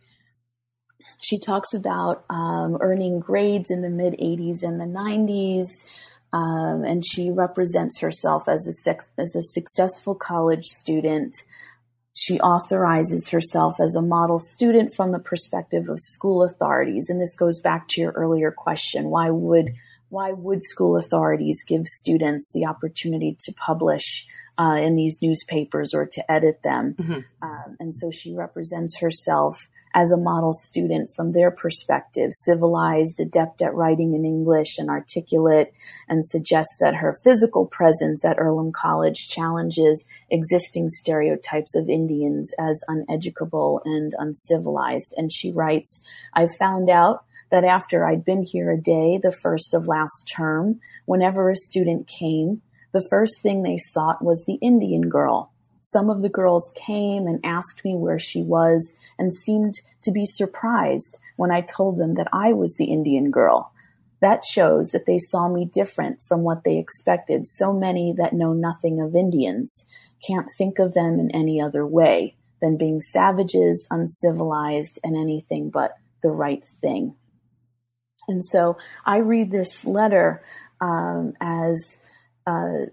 She 1.21 1.39
talks 1.39 1.75
about 1.75 2.25
um, 2.31 2.79
earning 2.81 3.21
grades 3.21 3.71
in 3.71 3.83
the 3.83 3.91
mid 3.91 4.15
80s 4.15 4.63
and 4.63 4.81
the 4.81 4.85
90s. 4.85 5.69
Um, 6.33 6.85
and 6.85 7.05
she 7.05 7.31
represents 7.31 8.01
herself 8.01 8.49
as 8.49 8.67
a, 8.67 8.73
sex, 8.73 9.09
as 9.19 9.37
a 9.37 9.43
successful 9.43 10.15
college 10.15 10.67
student 10.67 11.43
she 12.15 12.39
authorizes 12.41 13.31
herself 13.31 13.81
as 13.81 13.95
a 13.95 14.03
model 14.03 14.39
student 14.39 14.95
from 14.95 15.13
the 15.13 15.19
perspective 15.19 15.89
of 15.89 15.99
school 15.99 16.43
authorities. 16.43 17.09
And 17.09 17.21
this 17.21 17.37
goes 17.37 17.61
back 17.61 17.89
to 17.89 18.01
your 18.01 18.13
earlier 18.13 18.51
question. 18.51 19.09
Why 19.09 19.31
would, 19.31 19.75
why 20.11 20.33
would 20.33 20.63
school 20.63 20.99
authorities 20.99 21.65
give 21.67 21.89
students 21.89 22.53
the 22.53 22.67
opportunity 22.67 23.37
to 23.41 23.53
publish 23.53 24.27
uh, 24.59 24.77
in 24.79 24.95
these 24.95 25.23
newspapers 25.23 25.95
or 25.95 26.07
to 26.07 26.31
edit 26.31 26.63
them? 26.63 26.97
Mm-hmm. 26.99 27.21
Um, 27.41 27.77
and 27.81 27.95
so 27.95 28.11
she 28.11 28.35
represents 28.35 29.01
herself 29.01 29.69
as 29.95 30.11
a 30.11 30.17
model 30.17 30.53
student 30.53 31.11
from 31.15 31.31
their 31.31 31.51
perspective, 31.51 32.33
civilized, 32.33 33.21
adept 33.21 33.63
at 33.63 33.75
writing 33.75 34.15
in 34.15 34.25
English 34.25 34.79
and 34.79 34.89
articulate, 34.89 35.73
and 36.09 36.25
suggests 36.25 36.77
that 36.81 36.97
her 36.97 37.19
physical 37.25 37.67
presence 37.67 38.25
at 38.25 38.39
Earlham 38.39 38.73
College 38.73 39.29
challenges 39.29 40.05
existing 40.31 40.89
stereotypes 40.89 41.75
of 41.75 41.89
Indians 41.89 42.53
as 42.59 42.83
uneducable 42.89 43.81
and 43.85 44.15
uncivilized. 44.19 45.15
And 45.17 45.33
she 45.33 45.53
writes, 45.53 46.01
I 46.33 46.47
found 46.47 46.89
out 46.89 47.25
that 47.51 47.65
after 47.65 48.07
I'd 48.07 48.25
been 48.25 48.43
here 48.43 48.71
a 48.71 48.81
day, 48.81 49.21
the 49.23 49.31
first 49.31 49.75
of 49.75 49.87
last 49.87 50.31
term, 50.35 50.81
whenever 51.05 51.51
a 51.51 51.57
student 51.57 52.09
came, 52.09 52.63
the 52.93 53.07
first 53.11 53.43
thing 53.43 53.63
they 53.63 53.79
sought 53.79 54.25
was 54.25 54.45
the 54.45 54.59
Indian 54.63 55.09
girl 55.09 55.52
some 55.83 56.09
of 56.09 56.23
the 56.23 56.29
girls 56.29 56.73
came 56.77 57.27
and 57.27 57.41
asked 57.45 57.85
me 57.85 57.95
where 57.95 58.19
she 58.19 58.43
was 58.43 58.97
and 59.19 59.35
seemed 59.35 59.81
to 60.03 60.13
be 60.13 60.25
surprised 60.25 61.19
when 61.37 61.51
I 61.51 61.61
told 61.61 61.99
them 61.99 62.13
that 62.13 62.29
I 62.33 62.53
was 62.53 62.77
the 62.77 62.87
Indian 62.87 63.31
girl. 63.31 63.73
That 64.21 64.45
shows 64.45 64.93
that 64.93 65.05
they 65.05 65.19
saw 65.19 65.49
me 65.49 65.65
different 65.65 66.23
from 66.23 66.43
what 66.43 66.63
they 66.63 66.79
expected. 66.79 67.49
So 67.49 67.73
many 67.73 68.13
that 68.13 68.33
know 68.33 68.53
nothing 68.53 69.01
of 69.01 69.17
Indians 69.17 69.85
can't 70.25 70.49
think 70.57 70.79
of 70.79 70.95
them 70.95 71.19
in 71.19 71.33
any 71.33 71.61
other 71.61 71.85
way 71.85 72.37
than 72.61 72.77
being 72.77 73.01
savages, 73.01 73.89
uncivilized, 73.91 75.01
and 75.03 75.17
anything 75.17 75.71
but 75.71 75.97
the 76.23 76.31
right 76.31 76.63
thing. 76.81 77.17
And 78.29 78.45
so 78.45 78.77
I 79.05 79.17
read 79.19 79.51
this 79.51 79.85
letter 79.85 80.45
um, 80.81 81.35
as 81.41 81.99
uh, 82.47 82.87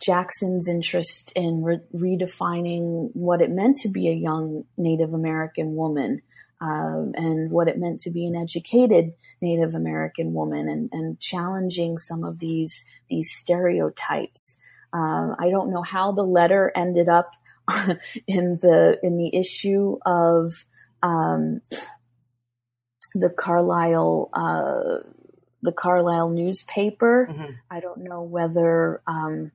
Jackson's 0.00 0.68
interest 0.68 1.32
in 1.36 1.62
re- 1.62 1.80
redefining 1.94 3.10
what 3.14 3.40
it 3.40 3.50
meant 3.50 3.78
to 3.78 3.88
be 3.88 4.08
a 4.08 4.12
young 4.12 4.64
Native 4.76 5.12
American 5.12 5.74
woman 5.74 6.22
um, 6.60 7.12
and 7.14 7.50
what 7.50 7.68
it 7.68 7.78
meant 7.78 8.00
to 8.00 8.10
be 8.10 8.26
an 8.26 8.34
educated 8.34 9.12
Native 9.40 9.74
American 9.74 10.32
woman 10.32 10.68
and, 10.68 10.88
and 10.92 11.20
challenging 11.20 11.98
some 11.98 12.24
of 12.24 12.38
these 12.38 12.84
these 13.08 13.32
stereotypes. 13.34 14.56
Um, 14.92 15.36
I 15.38 15.50
don't 15.50 15.70
know 15.70 15.82
how 15.82 16.12
the 16.12 16.22
letter 16.22 16.72
ended 16.74 17.08
up 17.08 17.32
in 18.26 18.58
the 18.62 18.98
in 19.02 19.18
the 19.18 19.34
issue 19.34 19.98
of 20.06 20.64
um, 21.02 21.60
the 23.14 23.30
Carlisle 23.30 24.30
uh, 24.32 25.08
the 25.62 25.72
Carlisle 25.72 26.30
newspaper. 26.30 27.28
Mm-hmm. 27.30 27.52
I 27.70 27.80
don't 27.80 28.04
know 28.04 28.22
whether 28.22 29.02
um, 29.06 29.52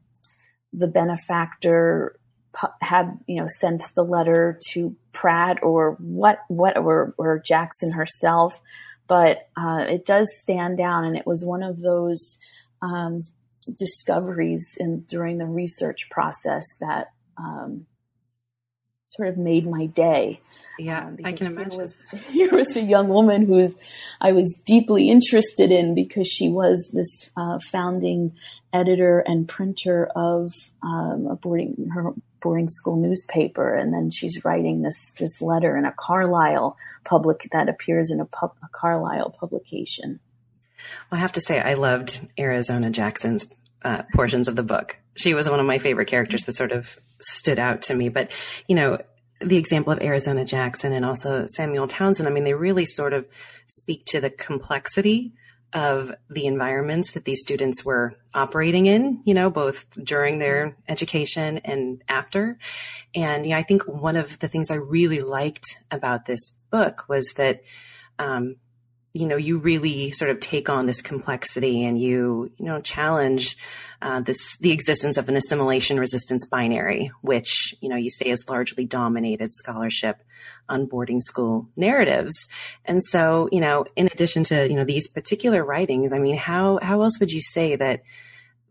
the 0.73 0.87
benefactor 0.87 2.17
had 2.81 3.17
you 3.27 3.39
know 3.39 3.47
sent 3.47 3.81
the 3.95 4.03
letter 4.03 4.59
to 4.71 4.95
Pratt 5.13 5.59
or 5.63 5.95
what 5.99 6.39
what 6.47 6.77
or, 6.77 7.13
or 7.17 7.39
Jackson 7.39 7.91
herself, 7.91 8.59
but 9.07 9.49
uh, 9.55 9.85
it 9.87 10.05
does 10.05 10.29
stand 10.39 10.77
down, 10.77 11.05
and 11.05 11.15
it 11.15 11.25
was 11.25 11.45
one 11.45 11.63
of 11.63 11.79
those 11.81 12.37
um, 12.81 13.23
discoveries 13.77 14.75
in 14.79 15.01
during 15.01 15.37
the 15.37 15.45
research 15.45 16.09
process 16.09 16.65
that 16.79 17.11
um, 17.37 17.85
sort 19.11 19.27
of 19.27 19.37
made 19.37 19.67
my 19.67 19.87
day. 19.87 20.39
Yeah, 20.79 21.05
um, 21.05 21.17
I 21.23 21.33
can 21.33 21.47
imagine. 21.47 21.71
Here 21.71 21.81
was, 21.81 22.03
here 22.29 22.51
was 22.51 22.77
a 22.77 22.81
young 22.81 23.09
woman 23.09 23.45
who 23.45 23.73
I 24.21 24.31
was 24.31 24.59
deeply 24.65 25.09
interested 25.09 25.71
in 25.71 25.93
because 25.93 26.27
she 26.27 26.49
was 26.49 26.91
this 26.93 27.29
uh, 27.35 27.59
founding 27.59 28.33
editor 28.73 29.19
and 29.19 29.47
printer 29.47 30.07
of 30.15 30.53
um, 30.81 31.27
a 31.29 31.35
boarding 31.35 31.89
her 31.93 32.13
boarding 32.41 32.69
school 32.69 32.95
newspaper, 32.95 33.75
and 33.75 33.93
then 33.93 34.11
she's 34.11 34.43
writing 34.45 34.81
this 34.81 35.13
this 35.19 35.41
letter 35.41 35.77
in 35.77 35.85
a 35.85 35.93
Carlisle 35.97 36.77
public 37.03 37.47
that 37.51 37.69
appears 37.69 38.11
in 38.11 38.19
a, 38.21 38.25
pub, 38.25 38.53
a 38.63 38.67
Carlisle 38.73 39.35
publication. 39.39 40.19
Well, 41.11 41.19
I 41.19 41.21
have 41.21 41.33
to 41.33 41.41
say, 41.41 41.59
I 41.59 41.75
loved 41.75 42.27
Arizona 42.39 42.89
Jackson's 42.89 43.53
uh, 43.83 44.03
portions 44.15 44.47
of 44.47 44.55
the 44.55 44.63
book. 44.63 44.97
She 45.15 45.33
was 45.33 45.49
one 45.49 45.59
of 45.59 45.65
my 45.65 45.77
favorite 45.77 46.07
characters 46.07 46.45
The 46.45 46.53
sort 46.53 46.71
of 46.71 46.97
stood 47.21 47.59
out 47.59 47.83
to 47.83 47.95
me. 47.95 48.09
But, 48.09 48.31
you 48.67 48.75
know, 48.75 48.99
the 49.39 49.57
example 49.57 49.93
of 49.93 50.01
Arizona 50.01 50.45
Jackson 50.45 50.93
and 50.93 51.05
also 51.05 51.45
Samuel 51.47 51.87
Townsend, 51.87 52.27
I 52.27 52.31
mean, 52.31 52.43
they 52.43 52.53
really 52.53 52.85
sort 52.85 53.13
of 53.13 53.25
speak 53.67 54.05
to 54.07 54.21
the 54.21 54.29
complexity 54.29 55.33
of 55.73 56.13
the 56.29 56.45
environments 56.47 57.11
that 57.11 57.23
these 57.23 57.41
students 57.41 57.85
were 57.85 58.13
operating 58.33 58.87
in, 58.87 59.21
you 59.23 59.33
know, 59.33 59.49
both 59.49 59.85
during 60.03 60.37
their 60.37 60.75
education 60.87 61.59
and 61.59 62.03
after. 62.09 62.57
And, 63.15 63.45
know, 63.51 63.57
I 63.57 63.63
think 63.63 63.87
one 63.87 64.17
of 64.17 64.37
the 64.39 64.49
things 64.49 64.69
I 64.69 64.75
really 64.75 65.21
liked 65.21 65.77
about 65.89 66.25
this 66.25 66.51
book 66.71 67.05
was 67.07 67.33
that, 67.37 67.61
um, 68.19 68.57
you 69.13 69.27
know, 69.27 69.35
you 69.35 69.57
really 69.57 70.11
sort 70.11 70.31
of 70.31 70.39
take 70.39 70.69
on 70.69 70.85
this 70.85 71.01
complexity 71.01 71.83
and 71.83 71.99
you, 71.99 72.51
you 72.57 72.65
know, 72.65 72.79
challenge 72.79 73.57
uh, 74.01 74.19
this 74.21 74.57
the 74.57 74.71
existence 74.71 75.17
of 75.17 75.29
an 75.29 75.35
assimilation 75.35 75.99
resistance 75.99 76.45
binary, 76.45 77.11
which 77.21 77.75
you 77.81 77.89
know 77.89 77.95
you 77.95 78.09
say 78.09 78.29
has 78.29 78.47
largely 78.49 78.85
dominated 78.85 79.51
scholarship 79.51 80.23
on 80.67 80.85
boarding 80.85 81.19
school 81.19 81.67
narratives. 81.75 82.47
And 82.85 83.03
so, 83.03 83.49
you 83.51 83.59
know, 83.59 83.85
in 83.95 84.07
addition 84.07 84.43
to 84.45 84.67
you 84.67 84.75
know 84.75 84.85
these 84.85 85.07
particular 85.07 85.63
writings, 85.63 86.13
I 86.13 86.19
mean, 86.19 86.37
how 86.37 86.79
how 86.81 87.01
else 87.01 87.19
would 87.19 87.31
you 87.31 87.41
say 87.41 87.75
that 87.75 88.01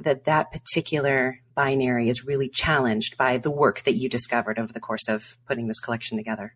that 0.00 0.24
that 0.24 0.50
particular 0.50 1.38
binary 1.54 2.08
is 2.08 2.24
really 2.24 2.48
challenged 2.48 3.16
by 3.16 3.36
the 3.36 3.50
work 3.50 3.82
that 3.82 3.94
you 3.94 4.08
discovered 4.08 4.58
over 4.58 4.72
the 4.72 4.80
course 4.80 5.08
of 5.08 5.36
putting 5.46 5.68
this 5.68 5.78
collection 5.78 6.16
together? 6.16 6.54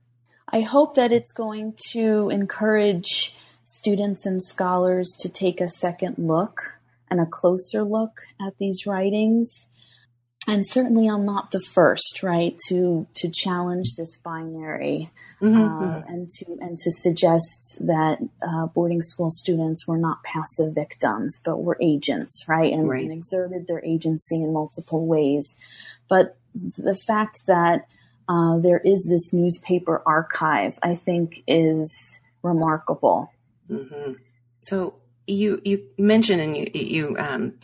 I 0.49 0.63
hope 0.63 0.95
that 0.97 1.13
it's 1.13 1.33
going 1.33 1.75
to 1.91 2.31
encourage 2.31 3.35
students 3.65 4.27
and 4.27 4.43
scholars 4.43 5.17
to 5.21 5.29
take 5.29 5.61
a 5.61 5.69
second 5.69 6.17
look 6.19 6.73
and 7.11 7.21
a 7.21 7.27
closer 7.27 7.83
look 7.83 8.23
at 8.41 8.59
these 8.59 8.87
writings. 8.87 9.69
and 10.47 10.67
certainly 10.67 11.09
I'm 11.09 11.25
not 11.25 11.51
the 11.53 11.61
first, 11.61 12.23
right, 12.23 12.59
to 12.69 13.07
to 13.15 13.31
challenge 13.31 13.97
this 13.97 14.17
binary 14.19 15.11
Mm-hmm, 15.45 15.61
uh, 15.61 15.81
mm-hmm. 15.81 16.09
and 16.13 16.31
to 16.31 16.45
and 16.61 16.79
to 16.79 16.91
suggest 16.91 17.87
that 17.87 18.19
uh, 18.41 18.67
boarding 18.67 19.03
school 19.03 19.29
students 19.29 19.87
were 19.87 19.99
not 19.99 20.23
passive 20.23 20.75
victims, 20.75 21.41
but 21.45 21.63
were 21.63 21.77
agents, 21.83 22.45
right, 22.49 22.73
and, 22.73 22.89
Right. 22.89 23.03
and 23.03 23.13
exerted 23.13 23.67
their 23.67 23.85
agency 23.85 24.37
in 24.37 24.55
multiple 24.55 25.07
ways. 25.07 25.59
But 26.09 26.37
the 26.55 26.95
fact 26.95 27.47
that 27.47 27.87
uh, 28.27 28.59
there 28.59 28.79
is 28.79 29.07
this 29.07 29.35
newspaper 29.35 30.03
archive, 30.07 30.79
I 30.83 30.95
think, 30.95 31.43
is 31.47 32.21
remarkable. 32.43 33.31
So 34.61 35.01
you 35.27 35.61
you 35.65 35.87
mentioned 35.99 36.41
and 36.41 36.57
you 36.57 36.71
you 36.75 37.17
um, 37.19 37.55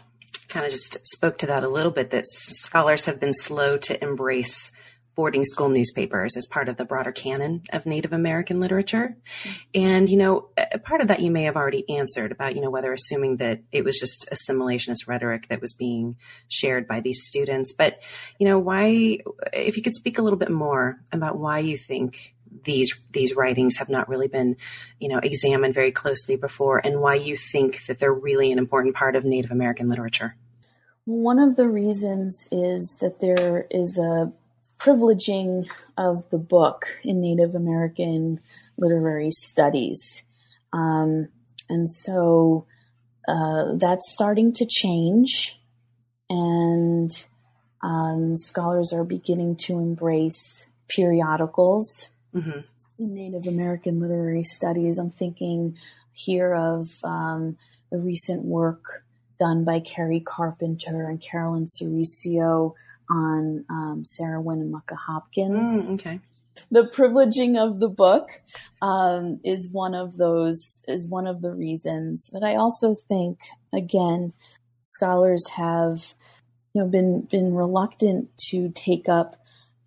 kind 0.48 0.66
of 0.66 0.72
just 0.72 1.06
spoke 1.06 1.38
to 1.38 1.46
that 1.46 1.64
a 1.64 1.68
little 1.68 1.92
bit 1.92 2.10
that 2.10 2.26
scholars 2.26 3.04
have 3.04 3.20
been 3.20 3.32
slow 3.32 3.76
to 3.78 4.02
embrace 4.02 4.72
boarding 5.14 5.44
school 5.44 5.68
newspapers 5.68 6.36
as 6.36 6.46
part 6.46 6.68
of 6.68 6.76
the 6.76 6.84
broader 6.84 7.12
canon 7.12 7.62
of 7.72 7.84
Native 7.84 8.12
American 8.12 8.60
literature. 8.60 9.16
And 9.74 10.08
you 10.08 10.16
know, 10.16 10.48
a 10.56 10.78
part 10.78 11.00
of 11.00 11.08
that 11.08 11.20
you 11.20 11.30
may 11.30 11.42
have 11.42 11.56
already 11.56 11.88
answered 11.90 12.32
about 12.32 12.54
you 12.54 12.62
know 12.62 12.70
whether 12.70 12.92
assuming 12.92 13.36
that 13.36 13.60
it 13.72 13.84
was 13.84 13.98
just 13.98 14.28
assimilationist 14.30 15.06
rhetoric 15.06 15.48
that 15.48 15.60
was 15.60 15.74
being 15.74 16.16
shared 16.48 16.86
by 16.86 17.00
these 17.00 17.26
students, 17.26 17.72
but 17.72 18.00
you 18.38 18.46
know 18.46 18.58
why 18.58 19.18
if 19.52 19.76
you 19.76 19.82
could 19.82 19.94
speak 19.94 20.18
a 20.18 20.22
little 20.22 20.38
bit 20.38 20.50
more 20.50 21.00
about 21.12 21.38
why 21.38 21.58
you 21.58 21.76
think 21.76 22.34
these 22.64 22.98
these 23.12 23.34
writings 23.34 23.76
have 23.78 23.88
not 23.88 24.08
really 24.08 24.28
been 24.28 24.56
you 24.98 25.08
know 25.08 25.18
examined 25.18 25.74
very 25.74 25.92
closely 25.92 26.36
before 26.36 26.78
and 26.84 27.00
why 27.00 27.14
you 27.14 27.36
think 27.36 27.86
that 27.86 27.98
they're 27.98 28.12
really 28.12 28.50
an 28.52 28.58
important 28.58 28.94
part 28.94 29.16
of 29.16 29.24
Native 29.24 29.50
American 29.50 29.88
literature. 29.88 30.36
One 31.04 31.38
of 31.38 31.56
the 31.56 31.68
reasons 31.68 32.46
is 32.52 32.96
that 33.00 33.20
there 33.20 33.66
is 33.70 33.98
a 33.98 34.32
privileging 34.78 35.68
of 35.96 36.28
the 36.30 36.38
book 36.38 36.98
in 37.02 37.20
Native 37.20 37.54
American 37.54 38.40
literary 38.78 39.30
studies. 39.30 40.22
Um, 40.72 41.28
and 41.68 41.88
so 41.88 42.66
uh, 43.28 43.74
that's 43.76 44.12
starting 44.12 44.52
to 44.54 44.66
change, 44.66 45.60
and 46.28 47.10
um, 47.82 48.34
scholars 48.36 48.92
are 48.92 49.04
beginning 49.04 49.56
to 49.56 49.78
embrace 49.78 50.66
periodicals 50.88 52.10
Mhm. 52.35 52.64
in 52.99 53.14
Native 53.14 53.47
American 53.47 53.99
literary 54.01 54.43
studies. 54.43 54.99
I'm 54.99 55.11
thinking 55.11 55.77
here 56.12 56.53
of 56.55 57.03
um, 57.03 57.57
the 57.90 57.99
recent 57.99 58.45
work 58.45 59.05
done 59.38 59.64
by 59.64 59.81
Cari 59.81 60.21
Carpenter 60.21 61.09
and 61.09 61.21
Carolyn 61.21 61.64
Sorisio 61.66 62.75
on 63.09 63.64
um, 63.71 64.05
Sarah 64.05 64.40
Winnemucca 64.40 64.95
Hopkins 64.97 65.88
Mm, 65.88 65.95
okay. 65.95 66.21
the 66.71 66.85
privileging 66.85 67.57
of 67.59 67.81
the 67.81 67.88
book 67.88 68.43
um, 68.83 69.40
is 69.45 69.71
one 69.71 69.95
of 69.95 70.19
those 70.19 70.83
is 70.87 71.09
one 71.09 71.27
of 71.27 71.40
the 71.40 71.51
reasons 71.53 72.29
but 72.33 72.43
i 72.45 72.55
also 72.55 72.95
think 72.95 73.38
again 73.73 74.33
scholars 74.83 75.49
have 75.49 76.14
you 76.75 76.83
know 76.83 76.87
been 76.88 77.23
been 77.23 77.55
reluctant 77.55 78.29
to 78.37 78.69
take 78.75 79.09
up 79.09 79.37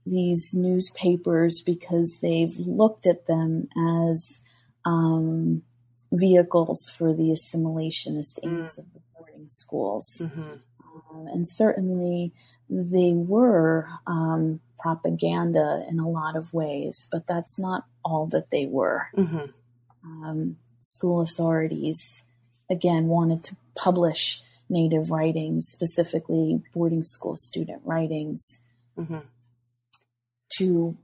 these 0.06 0.54
newspapers 0.54 1.62
because 1.62 2.20
they've 2.20 2.58
looked 2.58 3.08
at 3.08 3.26
them 3.28 3.68
as 4.06 4.42
um, 4.86 5.64
vehicles 6.12 6.90
for 6.90 7.14
the 7.14 7.30
assimilationist 7.30 8.40
aims 8.44 8.78
of 8.78 8.86
the 8.94 9.00
boarding 9.16 9.50
schools 9.50 10.22
Mhm. 10.22 10.60
um, 11.12 11.28
and 11.28 11.48
certainly 11.48 12.34
they 12.70 13.14
were 13.14 13.88
um, 14.08 14.60
propaganda 14.80 15.86
in 15.90 16.00
a 16.00 16.10
lot 16.10 16.36
of 16.36 16.54
ways, 16.54 17.08
but 17.12 17.26
that's 17.28 17.58
not 17.58 17.86
all 18.04 18.26
that 18.28 18.50
they 18.52 18.66
were. 18.66 19.08
Mhm. 19.16 19.54
Um, 20.04 20.58
school 20.82 21.22
authorities, 21.22 22.24
again, 22.70 23.08
wanted 23.08 23.44
to 23.46 23.56
publish 23.76 24.42
Native 24.70 25.12
writings, 25.12 25.68
specifically 25.68 26.64
boarding 26.74 27.04
school 27.04 27.36
student 27.36 27.82
writings, 27.86 28.62
Mhm. 28.98 29.24
To 30.58 30.98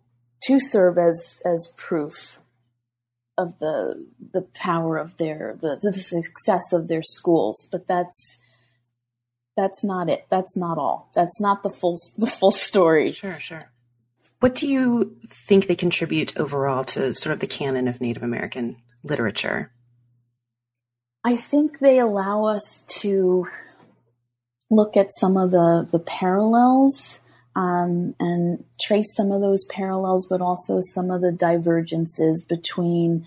to 0.43 0.59
serve 0.59 0.97
as 0.97 1.41
as 1.45 1.73
proof 1.77 2.39
of 3.37 3.57
the 3.59 4.05
the 4.33 4.41
power 4.41 4.97
of 4.97 5.17
their 5.17 5.57
the, 5.61 5.79
the 5.81 5.93
success 5.93 6.73
of 6.73 6.87
their 6.87 7.03
schools. 7.03 7.67
But 7.71 7.87
that's 7.87 8.37
that's 9.55 9.83
not 9.83 10.09
it. 10.09 10.25
That's 10.29 10.55
not 10.55 10.77
all. 10.77 11.09
That's 11.15 11.41
not 11.41 11.63
the 11.63 11.69
full 11.69 11.97
the 12.17 12.27
full 12.27 12.51
story. 12.51 13.11
Sure, 13.11 13.39
sure. 13.39 13.71
What 14.39 14.55
do 14.55 14.67
you 14.67 15.17
think 15.27 15.67
they 15.67 15.75
contribute 15.75 16.37
overall 16.37 16.85
to 16.85 17.13
sort 17.13 17.33
of 17.33 17.39
the 17.39 17.47
canon 17.47 17.89
of 17.89 17.99
Native 17.99 18.23
American 18.23 18.77
literature? 19.03 19.71
I 21.25 21.35
think 21.35 21.79
they 21.79 21.99
allow 21.99 22.45
us 22.45 22.85
to 22.99 23.47
look 24.69 24.95
at 24.95 25.13
some 25.13 25.35
of 25.35 25.51
the 25.51 25.87
the 25.91 25.99
parallels 25.99 27.19
um, 27.55 28.15
and 28.19 28.63
trace 28.81 29.15
some 29.15 29.31
of 29.31 29.41
those 29.41 29.65
parallels, 29.65 30.27
but 30.29 30.41
also 30.41 30.79
some 30.81 31.11
of 31.11 31.21
the 31.21 31.31
divergences 31.31 32.43
between 32.43 33.25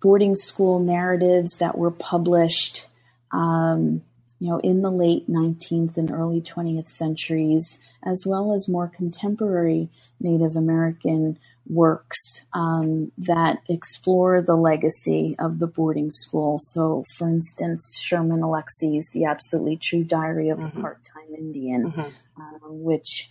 boarding 0.00 0.36
school 0.36 0.78
narratives 0.78 1.58
that 1.58 1.78
were 1.78 1.90
published, 1.90 2.86
um, 3.32 4.02
you 4.40 4.48
know, 4.48 4.58
in 4.60 4.82
the 4.82 4.90
late 4.90 5.28
19th 5.28 5.96
and 5.96 6.10
early 6.10 6.40
20th 6.40 6.88
centuries, 6.88 7.78
as 8.04 8.24
well 8.24 8.54
as 8.54 8.68
more 8.68 8.88
contemporary 8.88 9.88
Native 10.20 10.54
American 10.54 11.38
works 11.68 12.42
um, 12.54 13.12
that 13.18 13.58
explore 13.68 14.40
the 14.40 14.56
legacy 14.56 15.34
of 15.38 15.58
the 15.58 15.66
boarding 15.66 16.10
school. 16.10 16.58
So, 16.58 17.04
for 17.16 17.28
instance, 17.28 18.00
Sherman 18.00 18.42
Alexie's 18.42 19.10
The 19.10 19.24
Absolutely 19.24 19.76
True 19.76 20.04
Diary 20.04 20.48
of 20.48 20.60
a 20.60 20.70
Part-Time 20.80 21.34
Indian, 21.36 21.92
uh, 22.36 22.68
which 22.68 23.28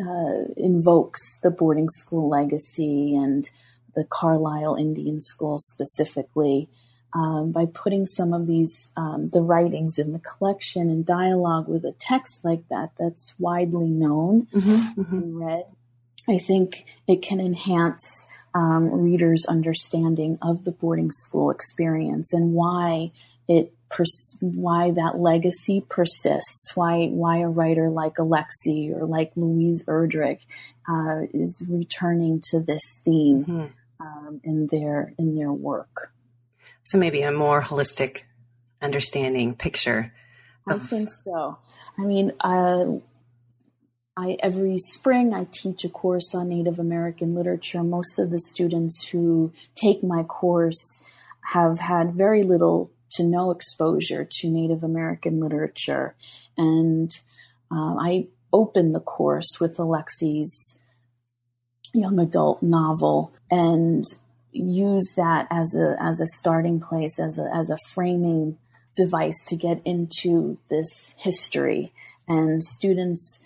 uh, 0.00 0.44
invokes 0.56 1.40
the 1.40 1.50
boarding 1.50 1.88
school 1.88 2.28
legacy 2.28 3.16
and 3.16 3.50
the 3.94 4.04
Carlisle 4.04 4.76
Indian 4.76 5.20
School 5.20 5.58
specifically. 5.58 6.68
Um, 7.14 7.52
by 7.52 7.64
putting 7.64 8.04
some 8.04 8.34
of 8.34 8.46
these 8.46 8.92
um, 8.94 9.24
the 9.24 9.40
writings 9.40 9.98
in 9.98 10.12
the 10.12 10.18
collection 10.18 10.90
in 10.90 11.04
dialogue 11.04 11.66
with 11.66 11.86
a 11.86 11.92
text 11.92 12.44
like 12.44 12.68
that 12.68 12.90
that's 12.98 13.34
widely 13.38 13.88
known 13.88 14.46
and 14.52 15.40
read 15.40 15.64
I 16.28 16.38
think 16.38 16.84
it 17.06 17.22
can 17.22 17.40
enhance 17.40 18.28
um, 18.54 18.90
readers' 18.90 19.46
understanding 19.46 20.38
of 20.42 20.64
the 20.64 20.70
boarding 20.70 21.10
school 21.10 21.50
experience 21.50 22.32
and 22.32 22.52
why 22.52 23.12
it 23.48 23.72
pers- 23.88 24.36
why 24.40 24.90
that 24.90 25.18
legacy 25.18 25.84
persists. 25.88 26.72
Why 26.74 27.06
why 27.06 27.38
a 27.38 27.48
writer 27.48 27.88
like 27.88 28.16
Alexie 28.16 28.94
or 28.94 29.06
like 29.06 29.32
Louise 29.36 29.84
Erdrich 29.84 30.40
uh, 30.88 31.22
is 31.32 31.64
returning 31.68 32.40
to 32.50 32.60
this 32.60 33.00
theme 33.04 33.44
um, 34.00 34.40
in 34.44 34.66
their 34.66 35.14
in 35.18 35.34
their 35.34 35.52
work. 35.52 36.12
So 36.88 36.96
maybe 36.96 37.20
a 37.20 37.30
more 37.30 37.60
holistic 37.60 38.22
understanding 38.80 39.54
picture. 39.54 40.14
I 40.66 40.78
think 40.78 41.10
so. 41.10 41.58
I 41.98 42.02
mean, 42.02 42.32
uh, 42.40 42.86
I 44.16 44.38
every 44.40 44.78
spring 44.78 45.34
I 45.34 45.44
teach 45.52 45.84
a 45.84 45.90
course 45.90 46.34
on 46.34 46.48
Native 46.48 46.78
American 46.78 47.34
literature. 47.34 47.82
Most 47.82 48.18
of 48.18 48.30
the 48.30 48.38
students 48.38 49.06
who 49.06 49.52
take 49.74 50.02
my 50.02 50.22
course 50.22 51.02
have 51.52 51.78
had 51.78 52.14
very 52.14 52.42
little 52.42 52.90
to 53.10 53.22
no 53.22 53.50
exposure 53.50 54.24
to 54.24 54.48
Native 54.48 54.82
American 54.82 55.40
literature, 55.40 56.14
and 56.56 57.10
uh, 57.70 57.96
I 58.00 58.28
open 58.50 58.92
the 58.92 59.00
course 59.00 59.60
with 59.60 59.78
Alexie's 59.78 60.78
young 61.92 62.18
adult 62.18 62.62
novel 62.62 63.30
and 63.50 64.04
use 64.52 65.14
that 65.16 65.46
as 65.50 65.74
a 65.76 65.96
as 66.00 66.20
a 66.20 66.26
starting 66.26 66.80
place 66.80 67.18
as 67.18 67.38
a 67.38 67.50
as 67.54 67.70
a 67.70 67.76
framing 67.90 68.58
device 68.96 69.44
to 69.46 69.56
get 69.56 69.80
into 69.84 70.58
this 70.68 71.14
history 71.18 71.92
and 72.26 72.62
students 72.62 73.42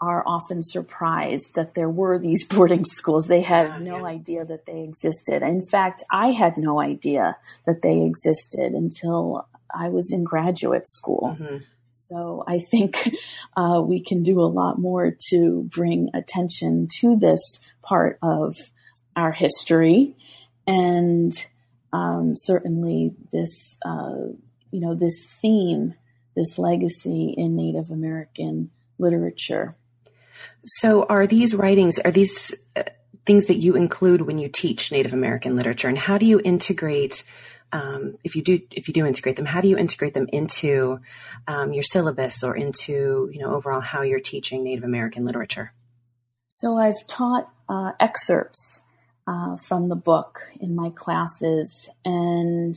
are 0.00 0.22
often 0.26 0.62
surprised 0.62 1.54
that 1.54 1.74
there 1.74 1.90
were 1.90 2.18
these 2.18 2.44
boarding 2.48 2.84
schools. 2.84 3.26
They 3.26 3.42
had 3.42 3.82
no 3.82 4.06
idea 4.06 4.44
that 4.44 4.66
they 4.66 4.82
existed. 4.82 5.42
In 5.42 5.62
fact, 5.62 6.02
I 6.10 6.28
had 6.28 6.56
no 6.56 6.80
idea 6.80 7.36
that 7.66 7.82
they 7.82 8.02
existed 8.02 8.72
until 8.72 9.46
I 9.74 9.88
was 9.88 10.12
in 10.12 10.24
graduate 10.24 10.88
school. 10.88 11.36
So 11.98 12.42
I 12.46 12.58
think 12.58 13.14
uh, 13.56 13.82
we 13.86 14.02
can 14.02 14.22
do 14.22 14.40
a 14.40 14.50
lot 14.50 14.78
more 14.78 15.16
to 15.28 15.68
bring 15.70 16.10
attention 16.12 16.88
to 17.00 17.16
this 17.16 17.60
part 17.82 18.18
of 18.20 18.56
our 19.16 19.32
history, 19.32 20.16
and 20.66 21.32
um, 21.92 22.34
certainly 22.34 23.14
this, 23.32 23.78
uh, 23.84 24.28
you 24.70 24.80
know, 24.80 24.94
this 24.94 25.26
theme, 25.26 25.94
this 26.36 26.58
legacy 26.58 27.34
in 27.36 27.56
Native 27.56 27.90
American 27.90 28.70
literature. 28.98 29.74
So, 30.64 31.04
are 31.04 31.26
these 31.26 31.54
writings, 31.54 31.98
are 31.98 32.10
these 32.10 32.54
uh, 32.76 32.84
things 33.26 33.46
that 33.46 33.56
you 33.56 33.76
include 33.76 34.22
when 34.22 34.38
you 34.38 34.48
teach 34.48 34.92
Native 34.92 35.12
American 35.12 35.56
literature? 35.56 35.88
And 35.88 35.98
how 35.98 36.18
do 36.18 36.26
you 36.26 36.40
integrate? 36.44 37.24
Um, 37.72 38.16
if 38.24 38.34
you 38.34 38.42
do, 38.42 38.60
if 38.72 38.88
you 38.88 38.94
do 38.94 39.06
integrate 39.06 39.36
them, 39.36 39.46
how 39.46 39.60
do 39.60 39.68
you 39.68 39.78
integrate 39.78 40.14
them 40.14 40.28
into 40.32 41.00
um, 41.46 41.72
your 41.72 41.84
syllabus 41.84 42.42
or 42.42 42.56
into, 42.56 43.30
you 43.32 43.38
know, 43.40 43.54
overall 43.54 43.80
how 43.80 44.02
you're 44.02 44.20
teaching 44.20 44.64
Native 44.64 44.84
American 44.84 45.24
literature? 45.24 45.72
So 46.48 46.76
I've 46.76 47.06
taught 47.06 47.48
uh, 47.68 47.92
excerpts 48.00 48.82
uh, 49.30 49.56
from 49.56 49.88
the 49.88 49.96
book 49.96 50.40
in 50.60 50.74
my 50.74 50.90
classes, 50.90 51.88
and 52.04 52.74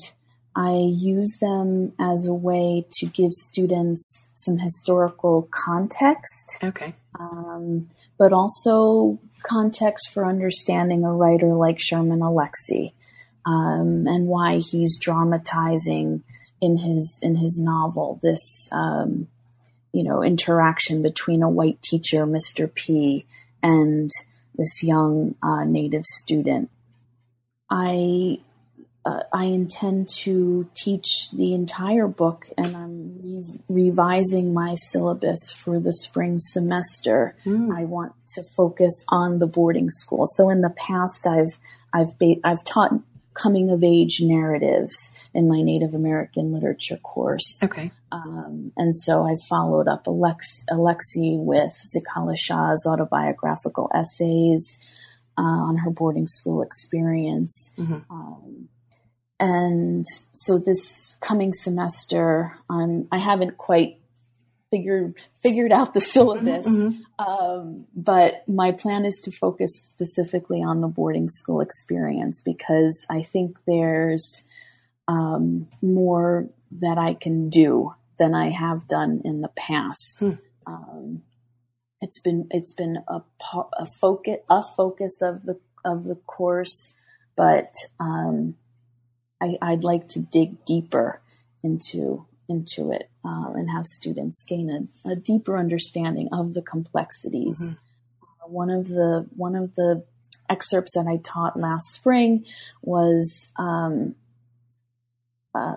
I 0.56 0.74
use 0.74 1.40
them 1.42 1.94
as 2.00 2.28
a 2.28 2.34
way 2.34 2.86
to 3.00 3.08
give 3.08 3.34
students 3.34 4.28
some 4.36 4.60
historical 4.60 5.50
context. 5.52 6.58
Okay. 6.64 6.94
Um, 7.20 7.90
but 8.20 8.34
also 8.34 9.20
context 9.44 10.12
for 10.14 10.26
understanding 10.28 11.04
a 11.04 11.12
writer 11.12 11.56
like 11.56 11.80
Sherman 11.80 12.20
Alexie 12.20 12.94
um, 13.46 14.06
and 14.08 14.28
why 14.28 14.58
he's 14.58 15.00
dramatizing 15.00 16.24
in 16.62 16.78
his 16.78 17.20
in 17.22 17.36
his 17.36 17.60
novel 17.60 18.20
this 18.22 18.70
um, 18.72 19.28
you 19.92 20.04
know 20.04 20.24
interaction 20.24 21.02
between 21.02 21.42
a 21.42 21.50
white 21.50 21.82
teacher, 21.82 22.26
Mr. 22.28 22.74
P, 22.74 23.26
and 23.64 24.12
this 24.56 24.84
young 24.84 25.36
uh, 25.42 25.64
native 25.64 26.06
student. 26.06 26.70
I 27.70 28.40
uh, 29.06 29.24
I 29.34 29.46
intend 29.46 30.08
to 30.08 30.70
teach 30.76 31.30
the 31.32 31.54
entire 31.54 32.08
book, 32.08 32.48
and 32.58 32.76
I'm 32.76 33.20
re- 33.22 33.60
revising 33.68 34.54
my 34.54 34.76
syllabus 34.76 35.52
for 35.52 35.80
the 35.80 35.92
spring 35.92 36.38
semester. 36.40 37.36
Mm. 37.46 37.76
I 37.76 37.84
want 37.84 38.14
to 38.36 38.44
focus 38.44 39.04
on 39.10 39.40
the 39.40 39.48
boarding 39.48 39.90
school. 39.90 40.26
So 40.26 40.50
in 40.50 40.62
the 40.62 40.70
past, 40.70 41.28
I've 41.28 41.60
I've 41.94 42.18
ba- 42.18 42.40
I've 42.44 42.64
taught 42.64 42.94
coming 43.34 43.70
of 43.70 43.84
age 43.84 44.20
narratives 44.22 45.12
in 45.34 45.48
my 45.48 45.62
Native 45.62 45.94
American 45.94 46.52
literature 46.52 46.98
course. 46.98 47.62
Okay. 47.64 47.92
Um, 48.12 48.72
and 48.78 48.96
so 48.96 49.26
I 49.26 49.36
followed 49.50 49.88
up 49.88 50.08
Alex- 50.08 50.66
Alexie 50.70 51.38
with 51.38 51.74
Zitkala-Ša's 51.96 52.86
autobiographical 52.86 53.90
essays 53.94 54.78
uh, 55.38 55.42
on 55.42 55.78
her 55.78 55.90
boarding 55.90 56.28
school 56.28 56.62
experience. 56.62 57.72
Mm-hmm. 57.78 58.00
Um, 58.10 58.70
and 59.40 60.06
so 60.32 60.58
this 60.58 61.18
coming 61.20 61.54
semester, 61.54 62.56
um, 62.70 63.06
I 63.12 63.18
haven't 63.18 63.58
quite 63.58 63.98
figured 64.74 65.16
figured 65.44 65.72
out 65.72 65.94
the 65.94 66.02
syllabus. 66.02 66.66
Mm-hmm. 66.66 67.24
Um, 67.24 67.86
but 67.96 68.48
my 68.48 68.72
plan 68.72 69.06
is 69.06 69.22
to 69.26 69.32
focus 69.32 69.80
specifically 69.80 70.64
on 70.64 70.82
the 70.82 70.88
boarding 70.88 71.30
school 71.30 71.62
experience 71.62 72.42
because 72.42 73.06
I 73.08 73.22
think 73.22 73.60
there's 73.68 74.48
um, 75.08 75.68
more 75.84 76.50
that 76.80 76.98
I 76.98 77.14
can 77.14 77.50
do 77.50 77.94
than 78.18 78.34
I 78.34 78.50
have 78.50 78.88
done 78.88 79.22
in 79.24 79.42
the 79.42 79.52
past. 79.56 80.22
Mm. 80.22 80.40
Um, 80.66 81.22
it's 82.02 82.20
been 82.20 82.48
it's 82.50 82.74
been 82.74 82.98
a, 83.08 83.22
a 83.78 83.86
focus 83.86 84.38
a 84.50 84.64
focus 84.76 85.22
of 85.22 85.44
the 85.44 85.60
of 85.86 86.06
the 86.06 86.16
course, 86.16 86.94
but 87.38 87.76
um, 88.00 88.56
I, 89.40 89.56
I'd 89.62 89.84
like 89.84 90.08
to 90.10 90.20
dig 90.20 90.66
deeper 90.66 91.22
into 91.64 92.26
into 92.54 92.92
it 92.92 93.10
uh, 93.26 93.52
and 93.56 93.70
have 93.70 93.88
students 93.88 94.44
gain 94.44 94.70
a, 94.70 95.12
a, 95.12 95.16
deeper 95.16 95.58
understanding 95.58 96.30
of 96.32 96.54
the 96.54 96.62
complexities. 96.62 97.60
Mm-hmm. 97.60 97.74
Uh, 98.24 98.48
one 98.48 98.70
of 98.70 98.88
the 98.88 99.28
one 99.36 99.56
of 99.56 99.76
the 99.76 100.04
excerpts 100.50 100.94
that 100.94 101.08
I 101.08 101.18
taught 101.24 101.60
last 101.60 101.92
spring 101.92 102.46
was 102.82 103.52
um, 103.58 104.16
uh, 105.56 105.76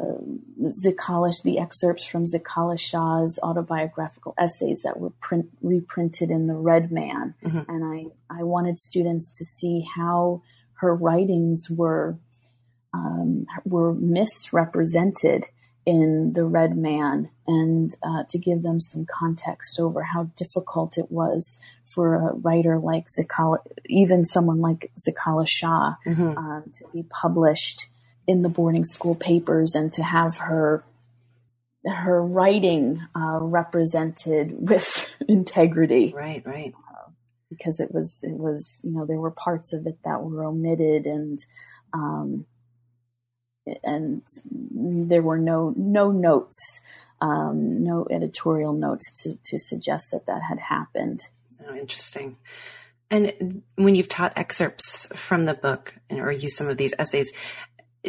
Zitkala, 0.62 1.42
the 1.42 1.58
excerpts 1.58 2.04
from 2.06 2.24
Zitkala-Ša's 2.24 3.38
autobiographical 3.42 4.34
essays 4.38 4.82
that 4.82 4.98
were 4.98 5.10
print, 5.20 5.50
reprinted 5.60 6.30
in 6.30 6.46
the 6.46 6.54
Red 6.54 6.90
Man, 6.90 7.34
mm-hmm. 7.44 7.70
and 7.70 7.84
I 7.84 8.38
I 8.40 8.42
wanted 8.42 8.80
students 8.80 9.30
to 9.38 9.44
see 9.44 9.86
how 9.96 10.42
her 10.80 10.94
writings 10.94 11.68
were 11.70 12.16
um, 12.94 13.46
were 13.64 13.92
misrepresented 13.94 15.46
in 15.86 16.32
The 16.34 16.44
Red 16.44 16.76
Man 16.76 17.30
and 17.46 17.94
uh, 18.02 18.24
to 18.28 18.38
give 18.38 18.62
them 18.62 18.80
some 18.80 19.06
context 19.06 19.78
over 19.78 20.02
how 20.02 20.24
difficult 20.36 20.98
it 20.98 21.10
was 21.10 21.60
for 21.84 22.16
a 22.16 22.34
writer 22.34 22.78
like 22.78 23.06
Zitkala, 23.06 23.58
even 23.86 24.24
someone 24.24 24.60
like 24.60 24.90
Zitkala-Ša, 24.98 25.96
mm-hmm. 26.06 26.36
um, 26.36 26.64
to 26.74 26.84
be 26.92 27.04
published 27.04 27.86
in 28.26 28.42
the 28.42 28.48
boarding 28.48 28.84
school 28.84 29.14
papers 29.14 29.76
and 29.76 29.92
to 29.92 30.02
have 30.02 30.38
her 30.38 30.84
her 31.86 32.20
writing 32.20 33.00
uh, 33.14 33.38
represented 33.40 34.52
with 34.68 35.14
integrity. 35.28 36.12
Right, 36.14 36.44
right. 36.44 36.74
Uh, 36.74 37.10
because 37.48 37.78
it 37.78 37.94
was 37.94 38.24
it 38.24 38.36
was 38.36 38.80
you 38.84 38.90
know 38.90 39.06
there 39.06 39.20
were 39.20 39.30
parts 39.30 39.72
of 39.72 39.86
it 39.86 39.98
that 40.04 40.22
were 40.22 40.44
omitted 40.44 41.06
and 41.06 41.38
um, 41.92 42.44
and 43.82 44.22
there 44.44 45.22
were 45.22 45.38
no 45.38 45.72
no 45.76 46.10
notes, 46.10 46.80
um, 47.20 47.82
no 47.82 48.06
editorial 48.10 48.72
notes 48.72 49.12
to 49.22 49.38
to 49.44 49.58
suggest 49.58 50.10
that 50.12 50.26
that 50.26 50.42
had 50.42 50.60
happened. 50.60 51.28
Oh, 51.66 51.74
interesting. 51.74 52.36
And 53.10 53.62
when 53.76 53.94
you've 53.94 54.08
taught 54.08 54.32
excerpts 54.36 55.06
from 55.14 55.44
the 55.44 55.54
book 55.54 55.94
or 56.10 56.32
use 56.32 56.56
some 56.56 56.68
of 56.68 56.76
these 56.76 56.94
essays, 56.98 57.32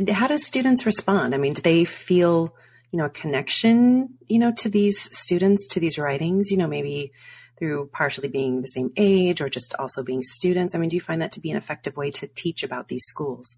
how 0.09 0.27
do 0.27 0.37
students 0.37 0.85
respond? 0.85 1.35
I 1.35 1.37
mean, 1.37 1.53
do 1.53 1.61
they 1.61 1.85
feel 1.85 2.55
you 2.91 2.99
know 2.99 3.05
a 3.05 3.09
connection 3.09 4.17
you 4.27 4.39
know 4.39 4.51
to 4.53 4.69
these 4.69 4.99
students 5.15 5.67
to 5.69 5.79
these 5.79 5.97
writings? 5.97 6.51
You 6.51 6.57
know, 6.57 6.67
maybe 6.67 7.11
through 7.57 7.87
partially 7.87 8.27
being 8.27 8.61
the 8.61 8.67
same 8.67 8.91
age 8.97 9.41
or 9.41 9.49
just 9.49 9.73
also 9.79 10.03
being 10.03 10.21
students. 10.21 10.75
I 10.75 10.77
mean, 10.77 10.89
do 10.89 10.95
you 10.95 11.01
find 11.01 11.21
that 11.21 11.31
to 11.33 11.39
be 11.39 11.49
an 11.49 11.57
effective 11.57 11.97
way 11.97 12.11
to 12.11 12.27
teach 12.27 12.63
about 12.63 12.87
these 12.87 13.03
schools? 13.07 13.57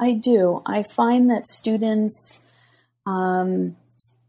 I 0.00 0.12
do. 0.12 0.62
I 0.64 0.82
find 0.82 1.30
that 1.30 1.46
students 1.46 2.40
um, 3.06 3.76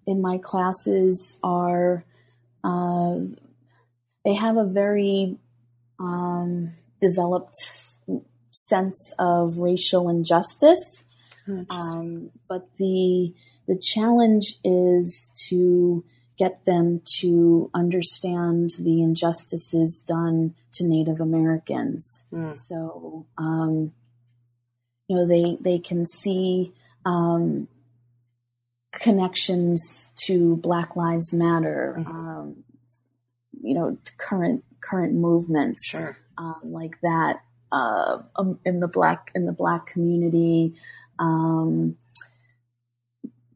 in 0.07 0.21
my 0.21 0.39
classes 0.39 1.37
are, 1.43 2.03
uh, 2.63 3.17
they 4.25 4.33
have 4.33 4.57
a 4.57 4.65
very 4.65 5.37
um, 5.99 6.71
developed 7.01 7.55
sense 8.51 9.13
of 9.19 9.57
racial 9.57 10.09
injustice. 10.09 11.03
Um, 11.71 12.29
but 12.47 12.67
the 12.77 13.33
the 13.67 13.77
challenge 13.77 14.55
is 14.63 15.31
to 15.49 16.03
get 16.37 16.65
them 16.65 17.01
to 17.19 17.69
understand 17.73 18.71
the 18.79 19.01
injustices 19.01 20.03
done 20.07 20.55
to 20.73 20.83
Native 20.83 21.19
Americans. 21.19 22.25
Mm. 22.31 22.57
So 22.57 23.25
um, 23.37 23.91
you 25.09 25.15
know 25.15 25.27
they 25.27 25.57
they 25.59 25.79
can 25.79 26.05
see 26.05 26.71
um, 27.05 27.67
connections 28.93 30.11
to 30.27 30.55
Black 30.57 30.95
Lives 30.95 31.33
Matter, 31.33 31.95
mm-hmm. 31.99 32.11
um, 32.11 32.63
you 33.61 33.73
know, 33.73 33.97
current 34.17 34.63
current 34.81 35.13
movements 35.13 35.87
sure. 35.87 36.17
um, 36.37 36.61
like 36.63 37.01
that 37.01 37.41
uh, 37.71 38.19
um, 38.35 38.59
in 38.63 38.79
the 38.79 38.87
black 38.87 39.31
in 39.35 39.45
the 39.45 39.51
black 39.51 39.87
community. 39.87 40.75
Um, 41.17 41.97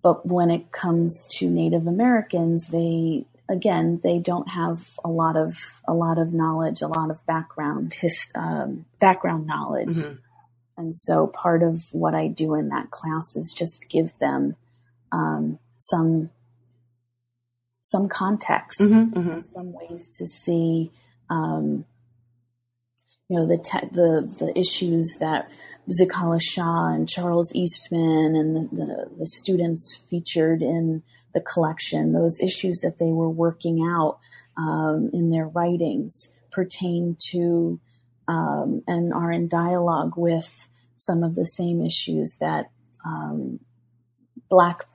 but 0.02 0.26
when 0.26 0.50
it 0.50 0.72
comes 0.72 1.28
to 1.38 1.50
Native 1.50 1.88
Americans, 1.88 2.70
they 2.70 3.26
again 3.50 4.00
they 4.04 4.20
don't 4.20 4.50
have 4.50 4.88
a 5.04 5.10
lot 5.10 5.38
of 5.38 5.82
a 5.88 5.94
lot 5.94 6.18
of 6.18 6.34
knowledge, 6.34 6.82
a 6.82 6.88
lot 6.88 7.10
of 7.10 7.26
background 7.26 7.94
his 7.94 8.32
um, 8.36 8.86
background 9.00 9.48
knowledge. 9.48 9.98
Mm-hmm. 9.98 10.16
And 10.78 10.96
so 10.96 11.28
part 11.28 11.64
of 11.64 11.84
what 11.92 12.16
I 12.16 12.28
do 12.28 12.56
in 12.56 12.70
that 12.70 12.92
class 12.92 13.36
is 13.36 13.54
just 13.56 13.90
give 13.90 14.18
them 14.20 14.56
um, 15.12 15.60
some 15.78 16.30
some 17.86 18.08
context, 18.08 18.80
mm-hmm, 18.80 19.20
mm-hmm. 19.20 19.42
some 19.42 19.74
ways 19.74 20.10
to 20.18 20.26
see, 20.26 20.90
um, 21.30 21.84
you 23.28 23.38
know, 23.38 23.46
the 23.46 23.58
te- 23.58 23.90
the 23.92 24.34
the 24.40 24.58
issues 24.58 25.18
that 25.20 25.50
Zitkala-Ša 25.90 26.96
and 26.96 27.10
Charles 27.10 27.54
Eastman 27.54 28.36
and 28.36 28.56
the, 28.56 28.76
the, 28.76 29.10
the 29.20 29.26
students 29.26 30.02
featured 30.10 30.62
in 30.62 31.04
the 31.34 31.42
collection, 31.42 32.14
those 32.14 32.40
issues 32.40 32.80
that 32.82 33.00
they 33.00 33.12
were 33.12 33.30
working 33.30 33.86
out 33.86 34.20
um, 34.58 35.10
in 35.14 35.30
their 35.30 35.48
writings 35.48 36.34
pertain 36.52 37.18
to 37.32 37.80
um, 38.28 38.84
and 38.88 39.14
are 39.14 39.32
in 39.32 39.48
dialogue 39.48 40.14
with 40.16 40.68
some 40.98 41.24
of 41.24 41.36
the 41.36 41.46
same 41.46 41.86
issues 41.86 42.38
that 42.40 42.70
um, 43.06 43.60
black 44.50 44.86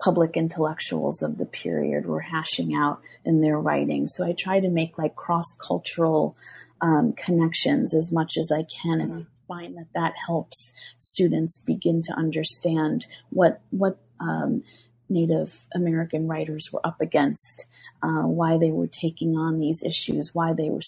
public 0.00 0.36
intellectuals 0.36 1.22
of 1.22 1.38
the 1.38 1.44
period 1.44 2.06
were 2.06 2.20
hashing 2.20 2.74
out 2.74 3.00
in 3.24 3.40
their 3.40 3.58
writing. 3.58 4.06
So 4.06 4.24
I 4.24 4.32
try 4.32 4.60
to 4.60 4.68
make 4.68 4.96
like 4.96 5.16
cross 5.16 5.56
cultural 5.60 6.36
um, 6.80 7.12
connections 7.12 7.94
as 7.94 8.12
much 8.12 8.36
as 8.36 8.52
I 8.52 8.62
can, 8.62 9.00
and 9.00 9.12
I 9.12 9.26
find 9.48 9.76
that 9.76 9.92
that 9.94 10.14
helps 10.26 10.72
students 10.98 11.62
begin 11.62 12.02
to 12.02 12.12
understand 12.12 13.06
what 13.30 13.60
what 13.70 13.98
um, 14.20 14.62
Native 15.08 15.66
American 15.74 16.28
writers 16.28 16.68
were 16.72 16.86
up 16.86 17.00
against, 17.00 17.66
uh, 18.02 18.22
why 18.22 18.58
they 18.58 18.70
were 18.70 18.86
taking 18.86 19.36
on 19.36 19.58
these 19.58 19.82
issues, 19.82 20.34
why 20.34 20.52
they 20.52 20.70
were 20.70 20.82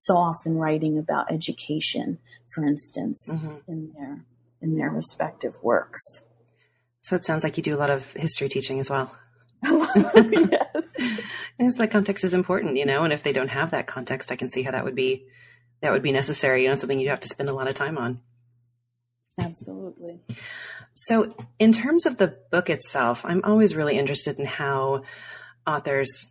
so 0.00 0.16
often 0.16 0.56
writing 0.56 0.96
about 0.96 1.30
education, 1.30 2.18
for 2.48 2.64
instance, 2.64 3.28
mm-hmm. 3.30 3.56
in 3.68 3.92
their 3.92 4.24
in 4.62 4.76
their 4.76 4.88
respective 4.88 5.54
works. 5.62 6.22
So 7.02 7.16
it 7.16 7.26
sounds 7.26 7.44
like 7.44 7.58
you 7.58 7.62
do 7.62 7.76
a 7.76 7.78
lot 7.78 7.90
of 7.90 8.10
history 8.14 8.48
teaching 8.48 8.80
as 8.80 8.88
well. 8.88 9.14
yes. 9.62 10.66
Because 11.58 11.74
the 11.74 11.88
context 11.88 12.24
is 12.24 12.32
important, 12.32 12.78
you 12.78 12.86
know, 12.86 13.04
and 13.04 13.12
if 13.12 13.22
they 13.22 13.34
don't 13.34 13.50
have 13.50 13.72
that 13.72 13.86
context, 13.86 14.32
I 14.32 14.36
can 14.36 14.48
see 14.48 14.62
how 14.62 14.70
that 14.70 14.82
would 14.82 14.94
be 14.94 15.26
that 15.82 15.92
would 15.92 16.02
be 16.02 16.12
necessary, 16.12 16.62
you 16.62 16.70
know, 16.70 16.74
something 16.74 16.98
you'd 16.98 17.10
have 17.10 17.20
to 17.20 17.28
spend 17.28 17.50
a 17.50 17.54
lot 17.54 17.68
of 17.68 17.74
time 17.74 17.98
on. 17.98 18.20
Absolutely. 19.38 20.20
So, 20.94 21.34
in 21.58 21.72
terms 21.72 22.06
of 22.06 22.16
the 22.16 22.38
book 22.50 22.70
itself, 22.70 23.26
I'm 23.26 23.42
always 23.44 23.76
really 23.76 23.98
interested 23.98 24.38
in 24.38 24.46
how 24.46 25.02
authors 25.66 26.28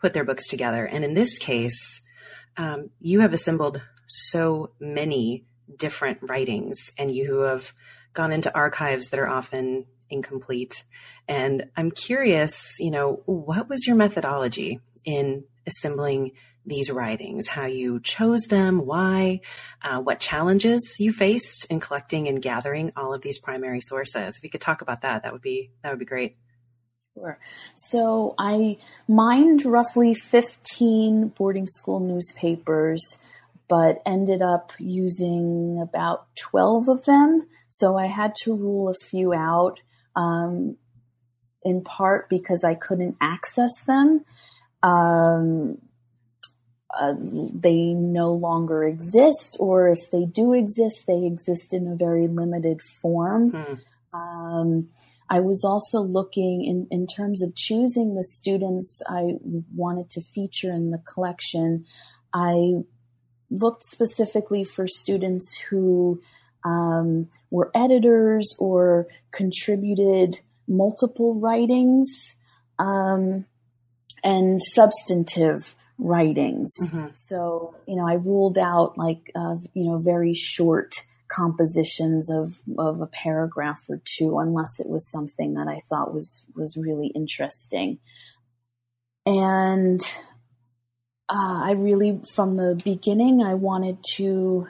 put 0.00 0.14
their 0.14 0.24
books 0.24 0.46
together. 0.46 0.86
And 0.86 1.04
in 1.04 1.14
this 1.14 1.38
case, 1.38 2.00
um, 2.58 2.90
you 3.00 3.20
have 3.20 3.32
assembled 3.32 3.80
so 4.06 4.72
many 4.80 5.46
different 5.74 6.18
writings 6.22 6.92
and 6.98 7.10
you 7.10 7.40
have 7.40 7.72
gone 8.12 8.32
into 8.32 8.54
archives 8.54 9.10
that 9.10 9.20
are 9.20 9.28
often 9.28 9.86
incomplete. 10.10 10.84
And 11.28 11.70
I'm 11.76 11.90
curious, 11.90 12.76
you 12.80 12.90
know, 12.90 13.22
what 13.26 13.68
was 13.68 13.86
your 13.86 13.96
methodology 13.96 14.80
in 15.04 15.44
assembling 15.66 16.32
these 16.66 16.90
writings, 16.90 17.48
how 17.48 17.64
you 17.64 18.00
chose 18.00 18.46
them, 18.46 18.84
why, 18.84 19.40
uh, 19.82 20.00
what 20.00 20.20
challenges 20.20 20.96
you 20.98 21.12
faced 21.12 21.64
in 21.66 21.80
collecting 21.80 22.28
and 22.28 22.42
gathering 22.42 22.92
all 22.94 23.14
of 23.14 23.22
these 23.22 23.38
primary 23.38 23.80
sources. 23.80 24.36
If 24.36 24.44
you 24.44 24.50
could 24.50 24.60
talk 24.60 24.82
about 24.82 25.02
that, 25.02 25.22
that 25.22 25.32
would 25.32 25.40
be 25.40 25.70
that 25.82 25.90
would 25.90 25.98
be 25.98 26.04
great. 26.04 26.36
Sure. 27.18 27.38
So 27.74 28.34
I 28.38 28.78
mined 29.06 29.64
roughly 29.64 30.14
15 30.14 31.28
boarding 31.36 31.66
school 31.66 32.00
newspapers, 32.00 33.22
but 33.68 34.02
ended 34.06 34.42
up 34.42 34.72
using 34.78 35.80
about 35.82 36.26
12 36.36 36.88
of 36.88 37.04
them. 37.04 37.46
So 37.68 37.96
I 37.96 38.06
had 38.06 38.34
to 38.44 38.54
rule 38.54 38.88
a 38.88 38.94
few 38.94 39.34
out, 39.34 39.80
um, 40.16 40.76
in 41.62 41.82
part 41.82 42.28
because 42.28 42.64
I 42.64 42.74
couldn't 42.74 43.16
access 43.20 43.84
them. 43.84 44.24
Um, 44.82 45.78
uh, 46.98 47.14
they 47.18 47.92
no 47.92 48.32
longer 48.32 48.84
exist, 48.84 49.56
or 49.60 49.88
if 49.88 50.10
they 50.10 50.24
do 50.24 50.54
exist, 50.54 51.06
they 51.06 51.26
exist 51.26 51.74
in 51.74 51.86
a 51.86 51.94
very 51.94 52.26
limited 52.28 52.80
form. 53.02 53.50
Hmm. 53.50 53.74
Um, 54.18 54.88
I 55.30 55.40
was 55.40 55.64
also 55.64 56.00
looking 56.00 56.64
in, 56.64 56.86
in 56.90 57.06
terms 57.06 57.42
of 57.42 57.54
choosing 57.54 58.14
the 58.14 58.24
students 58.24 59.02
I 59.08 59.34
wanted 59.74 60.10
to 60.10 60.22
feature 60.22 60.72
in 60.72 60.90
the 60.90 60.98
collection. 60.98 61.84
I 62.32 62.84
looked 63.50 63.84
specifically 63.84 64.64
for 64.64 64.86
students 64.86 65.58
who 65.58 66.20
um, 66.64 67.28
were 67.50 67.70
editors 67.74 68.54
or 68.58 69.06
contributed 69.30 70.40
multiple 70.66 71.34
writings 71.34 72.36
um, 72.78 73.46
and 74.24 74.60
substantive 74.60 75.74
writings. 75.98 76.72
Mm-hmm. 76.82 77.08
So, 77.14 77.74
you 77.86 77.96
know, 77.96 78.08
I 78.08 78.14
ruled 78.14 78.58
out 78.58 78.96
like, 78.96 79.30
uh, 79.34 79.56
you 79.74 79.84
know, 79.84 79.98
very 79.98 80.34
short 80.34 81.04
compositions 81.28 82.30
of, 82.30 82.54
of 82.78 83.00
a 83.00 83.06
paragraph 83.06 83.80
or 83.88 84.00
two, 84.04 84.38
unless 84.38 84.80
it 84.80 84.88
was 84.88 85.10
something 85.10 85.54
that 85.54 85.68
I 85.68 85.82
thought 85.88 86.14
was, 86.14 86.46
was 86.54 86.76
really 86.76 87.08
interesting. 87.08 87.98
And, 89.26 90.00
uh, 91.28 91.60
I 91.64 91.72
really, 91.72 92.20
from 92.34 92.56
the 92.56 92.80
beginning, 92.82 93.42
I 93.42 93.54
wanted 93.54 93.98
to 94.14 94.66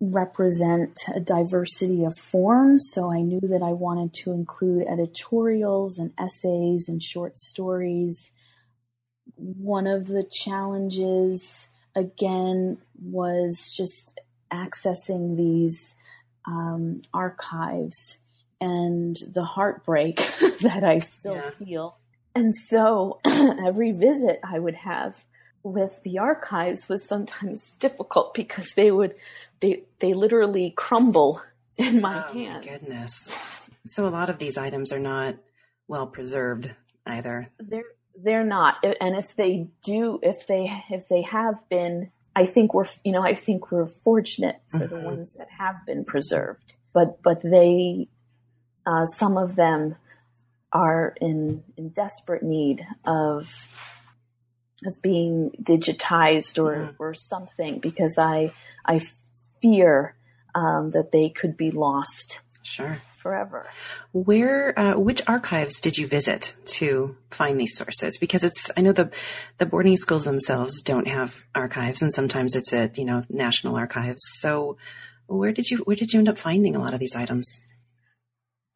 represent 0.00 0.98
a 1.14 1.20
diversity 1.20 2.04
of 2.04 2.16
forms. 2.18 2.90
So 2.92 3.12
I 3.12 3.22
knew 3.22 3.40
that 3.40 3.62
I 3.62 3.72
wanted 3.72 4.12
to 4.24 4.32
include 4.32 4.86
editorials 4.88 5.98
and 5.98 6.12
essays 6.18 6.88
and 6.88 7.02
short 7.02 7.38
stories 7.38 8.32
one 9.36 9.86
of 9.86 10.06
the 10.06 10.24
challenges 10.30 11.68
again 11.94 12.78
was 13.00 13.72
just 13.76 14.20
accessing 14.52 15.36
these 15.36 15.94
um, 16.46 17.02
archives 17.12 18.18
and 18.60 19.16
the 19.32 19.44
heartbreak 19.44 20.16
that 20.62 20.84
I 20.84 20.98
still 21.00 21.36
yeah. 21.36 21.50
feel. 21.50 21.98
And 22.34 22.54
so 22.54 23.20
every 23.24 23.92
visit 23.92 24.40
I 24.42 24.58
would 24.58 24.74
have 24.74 25.24
with 25.62 26.02
the 26.02 26.18
archives 26.18 26.88
was 26.88 27.06
sometimes 27.06 27.72
difficult 27.72 28.34
because 28.34 28.74
they 28.74 28.90
would 28.90 29.14
they 29.60 29.84
they 29.98 30.12
literally 30.12 30.72
crumble 30.76 31.42
in 31.76 32.00
my 32.00 32.24
oh, 32.28 32.32
hands. 32.32 32.66
My 32.66 32.72
goodness. 32.72 33.36
So 33.86 34.06
a 34.06 34.10
lot 34.10 34.30
of 34.30 34.38
these 34.38 34.58
items 34.58 34.92
are 34.92 35.00
not 35.00 35.36
well 35.88 36.06
preserved 36.06 36.74
either. 37.06 37.50
They're 37.58 37.84
they're 38.16 38.44
not 38.44 38.84
and 39.00 39.16
if 39.16 39.34
they 39.34 39.68
do 39.82 40.20
if 40.22 40.46
they 40.46 40.70
if 40.90 41.08
they 41.08 41.22
have 41.22 41.56
been 41.68 42.10
i 42.36 42.46
think 42.46 42.74
we're 42.74 42.88
you 43.04 43.12
know 43.12 43.22
i 43.22 43.34
think 43.34 43.70
we're 43.70 43.86
fortunate 43.86 44.60
for 44.68 44.80
mm-hmm. 44.80 44.94
the 44.94 45.00
ones 45.00 45.34
that 45.34 45.48
have 45.58 45.76
been 45.86 46.04
preserved 46.04 46.74
but 46.92 47.22
but 47.22 47.40
they 47.42 48.08
uh, 48.86 49.06
some 49.06 49.38
of 49.38 49.56
them 49.56 49.96
are 50.72 51.14
in 51.20 51.62
in 51.76 51.88
desperate 51.90 52.42
need 52.42 52.84
of 53.04 53.48
of 54.84 55.00
being 55.00 55.50
digitized 55.62 56.62
or 56.62 56.76
mm-hmm. 56.76 56.96
or 56.98 57.14
something 57.14 57.78
because 57.78 58.16
i 58.18 58.52
i 58.84 59.00
fear 59.62 60.16
um, 60.54 60.90
that 60.92 61.10
they 61.10 61.28
could 61.28 61.56
be 61.56 61.70
lost 61.70 62.40
sure 62.62 63.00
forever. 63.24 63.66
Where, 64.12 64.78
uh, 64.78 64.98
which 64.98 65.22
archives 65.26 65.80
did 65.80 65.96
you 65.96 66.06
visit 66.06 66.54
to 66.76 67.16
find 67.30 67.58
these 67.58 67.74
sources? 67.74 68.18
Because 68.18 68.44
it's, 68.44 68.70
I 68.76 68.82
know 68.82 68.92
the, 68.92 69.10
the 69.56 69.64
boarding 69.64 69.96
schools 69.96 70.24
themselves 70.24 70.82
don't 70.82 71.08
have 71.08 71.42
archives 71.54 72.02
and 72.02 72.12
sometimes 72.12 72.54
it's 72.54 72.74
at, 72.74 72.98
you 72.98 73.06
know, 73.06 73.22
national 73.30 73.76
archives. 73.76 74.20
So 74.40 74.76
where 75.26 75.52
did 75.52 75.70
you, 75.70 75.78
where 75.78 75.96
did 75.96 76.12
you 76.12 76.18
end 76.18 76.28
up 76.28 76.36
finding 76.36 76.76
a 76.76 76.78
lot 76.78 76.92
of 76.92 77.00
these 77.00 77.16
items? 77.16 77.60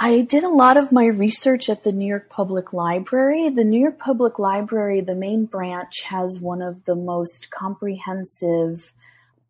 I 0.00 0.22
did 0.22 0.44
a 0.44 0.48
lot 0.48 0.78
of 0.78 0.92
my 0.92 1.06
research 1.06 1.68
at 1.68 1.84
the 1.84 1.92
New 1.92 2.06
York 2.06 2.30
Public 2.30 2.72
Library. 2.72 3.50
The 3.50 3.64
New 3.64 3.80
York 3.80 3.98
Public 3.98 4.38
Library, 4.38 5.02
the 5.02 5.14
main 5.14 5.44
branch, 5.44 6.04
has 6.04 6.40
one 6.40 6.62
of 6.62 6.86
the 6.86 6.94
most 6.94 7.50
comprehensive 7.50 8.94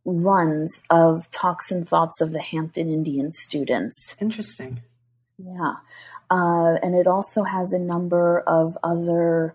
runs 0.05 0.83
of 0.89 1.31
talks 1.31 1.71
and 1.71 1.87
thoughts 1.89 2.21
of 2.23 2.33
the 2.33 2.41
Hampton 2.41 2.89
Indian 2.89 3.31
students. 3.31 4.17
Interesting. 4.21 4.81
Yeah. 5.39 5.75
Uh, 6.31 6.75
and 6.83 6.95
it 6.95 7.07
also 7.07 7.45
has 7.45 7.73
a 7.73 7.79
number 7.79 8.41
of 8.41 8.77
other 8.83 9.55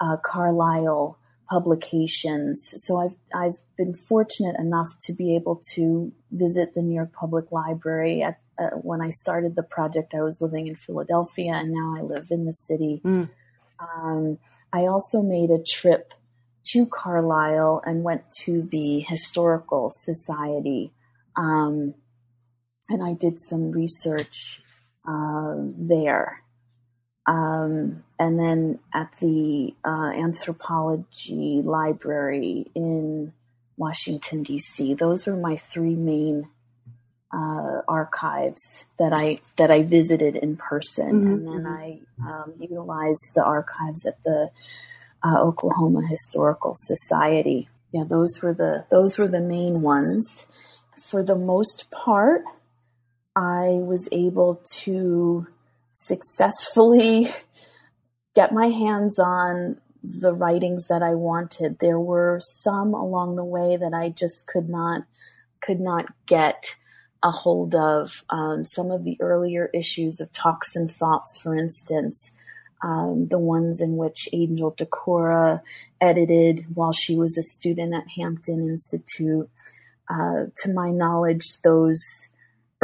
uh, 0.00 0.16
Carlisle 0.16 1.18
publications. 1.48 2.72
So 2.76 2.98
I've 2.98 3.14
I've 3.34 3.60
been 3.76 3.94
fortunate 3.94 4.56
enough 4.58 4.98
to 5.00 5.12
be 5.12 5.34
able 5.36 5.60
to 5.74 6.12
visit 6.30 6.74
the 6.74 6.82
New 6.82 6.94
York 6.94 7.12
Public 7.12 7.52
Library. 7.52 8.22
At, 8.22 8.40
uh, 8.58 8.70
when 8.70 9.00
I 9.00 9.10
started 9.10 9.56
the 9.56 9.62
project, 9.62 10.14
I 10.14 10.22
was 10.22 10.40
living 10.40 10.68
in 10.68 10.76
Philadelphia, 10.76 11.52
and 11.52 11.72
now 11.72 11.96
I 11.98 12.02
live 12.02 12.28
in 12.30 12.44
the 12.46 12.52
city. 12.52 13.02
Mm. 13.04 13.30
Um, 13.80 14.38
I 14.72 14.86
also 14.86 15.22
made 15.22 15.50
a 15.50 15.62
trip 15.62 16.14
to 16.64 16.86
Carlisle 16.86 17.82
and 17.84 18.02
went 18.02 18.30
to 18.44 18.62
the 18.70 19.00
Historical 19.00 19.90
Society. 19.90 20.92
Um, 21.36 21.94
and 22.88 23.02
I 23.02 23.12
did 23.12 23.40
some 23.40 23.70
research 23.70 24.62
uh, 25.06 25.54
there. 25.56 26.42
Um, 27.26 28.04
and 28.18 28.38
then 28.38 28.80
at 28.92 29.16
the 29.20 29.74
uh, 29.84 30.12
Anthropology 30.14 31.62
Library 31.64 32.66
in 32.74 33.32
Washington, 33.76 34.42
D.C. 34.42 34.94
Those 34.94 35.26
are 35.26 35.36
my 35.36 35.56
three 35.56 35.94
main 35.94 36.48
uh, 37.32 37.80
archives 37.88 38.86
that 38.98 39.12
I 39.12 39.40
that 39.56 39.70
I 39.70 39.82
visited 39.82 40.36
in 40.36 40.56
person, 40.56 41.12
mm-hmm. 41.12 41.26
and 41.26 41.48
then 41.48 41.66
I 41.66 41.98
um, 42.20 42.52
utilized 42.58 43.32
the 43.34 43.42
archives 43.42 44.06
at 44.06 44.22
the 44.22 44.50
uh, 45.24 45.40
Oklahoma 45.40 46.06
Historical 46.06 46.74
Society. 46.76 47.68
Yeah, 47.92 48.04
those 48.04 48.40
were 48.42 48.54
the 48.54 48.84
those 48.90 49.18
were 49.18 49.28
the 49.28 49.40
main 49.40 49.82
ones. 49.82 50.46
For 51.00 51.22
the 51.22 51.36
most 51.36 51.90
part, 51.90 52.42
I 53.36 53.80
was 53.82 54.08
able 54.12 54.62
to 54.82 55.46
successfully 55.92 57.28
get 58.34 58.52
my 58.52 58.68
hands 58.68 59.18
on 59.18 59.80
the 60.02 60.34
writings 60.34 60.88
that 60.88 61.02
I 61.02 61.14
wanted. 61.14 61.78
There 61.78 61.98
were 61.98 62.40
some 62.42 62.94
along 62.94 63.36
the 63.36 63.44
way 63.44 63.76
that 63.76 63.94
I 63.94 64.10
just 64.10 64.46
could 64.46 64.68
not 64.68 65.02
could 65.60 65.80
not 65.80 66.06
get 66.26 66.64
a 67.22 67.30
hold 67.30 67.74
of. 67.74 68.22
Um, 68.28 68.66
some 68.66 68.90
of 68.90 69.02
the 69.02 69.16
earlier 69.20 69.70
issues 69.72 70.20
of 70.20 70.30
Talks 70.32 70.76
and 70.76 70.90
Thoughts, 70.90 71.38
for 71.38 71.56
instance, 71.56 72.32
um, 72.82 73.28
the 73.30 73.38
ones 73.38 73.80
in 73.80 73.96
which 73.96 74.28
Angel 74.34 74.72
Decora 74.72 75.62
edited 76.02 76.66
while 76.74 76.92
she 76.92 77.16
was 77.16 77.38
a 77.38 77.42
student 77.42 77.94
at 77.94 78.04
Hampton 78.16 78.68
Institute. 78.68 79.48
Uh, 80.06 80.46
to 80.56 80.70
my 80.74 80.90
knowledge, 80.90 81.62
those 81.62 82.28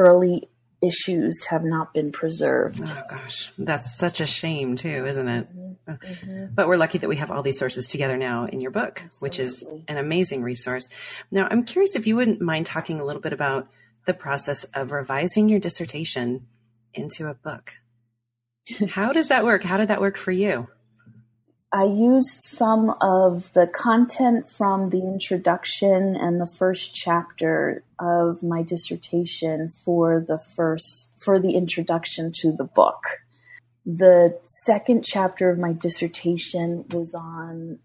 early 0.00 0.48
issues 0.82 1.44
have 1.44 1.62
not 1.62 1.92
been 1.92 2.10
preserved. 2.10 2.80
Oh 2.82 3.02
gosh, 3.08 3.52
that's 3.58 3.96
such 3.96 4.20
a 4.20 4.26
shame 4.26 4.76
too, 4.76 5.04
isn't 5.06 5.28
it? 5.28 5.48
Mm-hmm. 5.56 5.92
mm-hmm. 5.92 6.46
But 6.54 6.68
we're 6.68 6.76
lucky 6.76 6.98
that 6.98 7.08
we 7.08 7.16
have 7.16 7.30
all 7.30 7.42
these 7.42 7.58
sources 7.58 7.88
together 7.88 8.16
now 8.16 8.46
in 8.46 8.60
your 8.60 8.70
book, 8.70 9.02
Absolutely. 9.04 9.18
which 9.20 9.38
is 9.38 9.64
an 9.88 9.98
amazing 9.98 10.42
resource. 10.42 10.88
Now, 11.30 11.48
I'm 11.50 11.64
curious 11.64 11.96
if 11.96 12.06
you 12.06 12.16
wouldn't 12.16 12.40
mind 12.40 12.66
talking 12.66 13.00
a 13.00 13.04
little 13.04 13.20
bit 13.20 13.32
about 13.32 13.68
the 14.06 14.14
process 14.14 14.64
of 14.74 14.92
revising 14.92 15.48
your 15.48 15.60
dissertation 15.60 16.46
into 16.94 17.28
a 17.28 17.34
book. 17.34 17.74
How 18.90 19.12
does 19.12 19.28
that 19.28 19.44
work? 19.44 19.62
How 19.62 19.76
did 19.76 19.88
that 19.88 20.00
work 20.00 20.16
for 20.16 20.32
you? 20.32 20.68
I 21.72 21.84
used 21.84 22.42
some 22.42 22.90
of 23.00 23.52
the 23.52 23.68
content 23.68 24.50
from 24.50 24.90
the 24.90 25.02
introduction 25.02 26.16
and 26.16 26.40
the 26.40 26.46
first 26.46 26.94
chapter 26.94 27.84
of 28.00 28.42
my 28.42 28.62
dissertation 28.62 29.68
for 29.84 30.24
the 30.26 30.38
first 30.38 31.12
for 31.18 31.38
the 31.38 31.54
introduction 31.54 32.32
to 32.40 32.50
the 32.50 32.64
book. 32.64 33.20
The 33.86 34.38
second 34.42 35.04
chapter 35.04 35.48
of 35.48 35.58
my 35.58 35.72
dissertation 35.72 36.86
was 36.90 37.14
on 37.14 37.78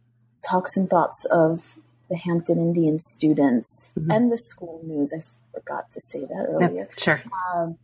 talks 0.43 0.77
and 0.77 0.89
thoughts 0.89 1.25
of 1.25 1.77
the 2.09 2.17
Hampton 2.17 2.57
Indian 2.57 2.99
students 2.99 3.91
mm-hmm. 3.97 4.09
and 4.09 4.31
the 4.31 4.38
school 4.38 4.81
news. 4.83 5.13
I 5.13 5.21
forgot 5.53 5.91
to 5.91 6.01
say 6.01 6.21
that 6.21 6.47
earlier. 6.49 6.89
sure. 6.97 7.21
Um, 7.53 7.77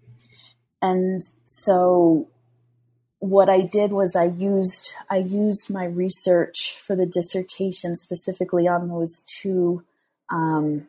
and 0.81 1.21
so 1.45 2.27
what 3.21 3.49
I 3.49 3.61
did 3.61 3.91
was 3.91 4.15
I 4.15 4.25
used 4.25 4.95
I 5.07 5.17
used 5.17 5.69
my 5.69 5.85
research 5.85 6.77
for 6.83 6.95
the 6.95 7.05
dissertation 7.05 7.95
specifically 7.95 8.67
on 8.67 8.89
those 8.89 9.21
two 9.27 9.83
um, 10.31 10.87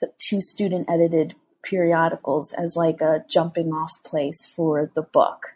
the 0.00 0.10
two 0.18 0.40
student 0.40 0.88
edited 0.88 1.34
periodicals 1.62 2.54
as 2.54 2.74
like 2.74 3.02
a 3.02 3.24
jumping 3.28 3.70
off 3.70 4.02
place 4.02 4.46
for 4.46 4.90
the 4.94 5.02
book. 5.02 5.48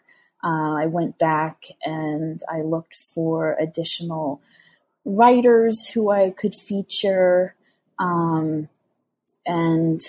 Uh, 0.43 0.75
I 0.75 0.85
went 0.85 1.17
back 1.17 1.65
and 1.83 2.43
I 2.47 2.61
looked 2.61 2.95
for 2.95 3.57
additional 3.59 4.39
writers 5.03 5.87
who 5.87 6.11
I 6.11 6.29
could 6.29 6.53
feature, 6.53 7.55
um, 7.97 8.69
and 9.47 9.99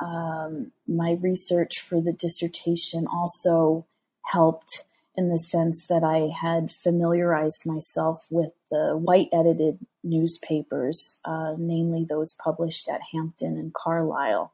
um, 0.00 0.72
my 0.88 1.18
research 1.20 1.80
for 1.80 2.00
the 2.00 2.12
dissertation 2.12 3.06
also 3.06 3.84
helped 4.22 4.84
in 5.16 5.30
the 5.30 5.38
sense 5.38 5.86
that 5.86 6.04
I 6.04 6.28
had 6.28 6.70
familiarized 6.70 7.64
myself 7.64 8.26
with 8.30 8.50
the 8.70 8.96
white 8.96 9.28
edited 9.32 9.78
newspapers, 10.04 11.18
uh, 11.24 11.54
namely 11.58 12.04
those 12.08 12.34
published 12.34 12.88
at 12.88 13.00
Hampton 13.12 13.56
and 13.56 13.72
Carlisle. 13.72 14.52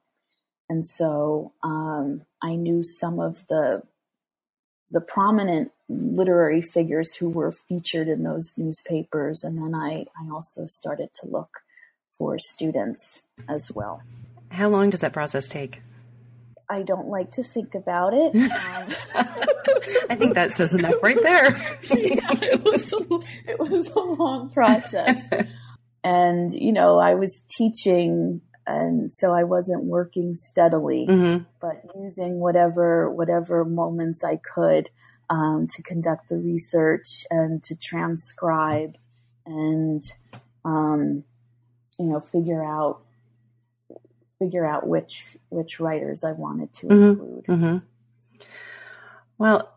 And 0.69 0.87
so 0.87 1.53
um, 1.63 2.23
I 2.43 2.55
knew 2.55 2.83
some 2.83 3.21
of 3.21 3.47
the 3.49 3.83
the 4.91 5.01
prominent 5.01 5.73
literary 5.89 6.61
figures 6.61 7.15
who 7.15 7.31
were 7.31 7.51
featured 7.51 8.09
in 8.09 8.25
those 8.25 8.59
newspapers, 8.59 9.43
and 9.43 9.59
then 9.59 9.75
I, 9.75 10.05
I 10.21 10.31
also 10.31 10.67
started 10.67 11.09
to 11.15 11.27
look 11.27 11.49
for 12.13 12.39
students 12.39 13.23
as 13.49 13.73
well. 13.73 14.03
How 14.51 14.69
long 14.69 14.91
does 14.91 15.01
that 15.01 15.15
process 15.15 15.49
take? 15.49 15.81
I 16.73 16.83
don't 16.83 17.09
like 17.09 17.33
to 17.33 17.43
think 17.43 17.75
about 17.75 18.15
it. 18.15 18.35
Um, 19.15 19.27
I 20.09 20.17
think 20.17 20.35
that 20.35 20.53
says 20.55 20.75
enough 20.75 20.95
right 21.03 21.21
there. 21.23 21.51
yeah, 21.91 22.31
it 22.41 22.65
was 22.65 22.93
a, 22.95 23.51
it 23.51 23.59
was 23.59 23.91
a 23.91 23.99
long 23.99 24.49
process, 24.49 25.23
and 26.05 26.51
you 26.51 26.73
know, 26.73 26.99
I 26.99 27.15
was 27.15 27.43
teaching, 27.51 28.41
and 28.67 29.13
so 29.13 29.33
I 29.33 29.45
wasn't 29.45 29.85
working 29.85 30.35
steadily, 30.35 31.07
mm-hmm. 31.07 31.45
but 31.61 31.83
using 31.95 32.41
whatever 32.41 33.11
whatever 33.11 33.67
moments 33.67 34.25
I 34.25 34.37
could 34.37 34.89
um, 35.29 35.67
to 35.69 35.83
conduct 35.83 36.31
the 36.31 36.39
research 36.39 37.27
and 37.31 37.63
to 37.65 37.77
transcribe 37.77 38.97
and 39.45 40.03
um, 40.65 41.25
you 41.99 42.07
know 42.07 42.21
figure 42.21 42.65
out 42.65 43.03
figure 44.43 44.67
out 44.67 44.87
which 44.87 45.37
which 45.51 45.81
writers 45.81 46.25
I 46.25 46.33
wanted 46.33 46.73
to 46.75 46.87
mm-hmm. 46.87 47.05
include. 47.05 47.45
Mm-hmm. 47.45 47.77
Well, 49.39 49.73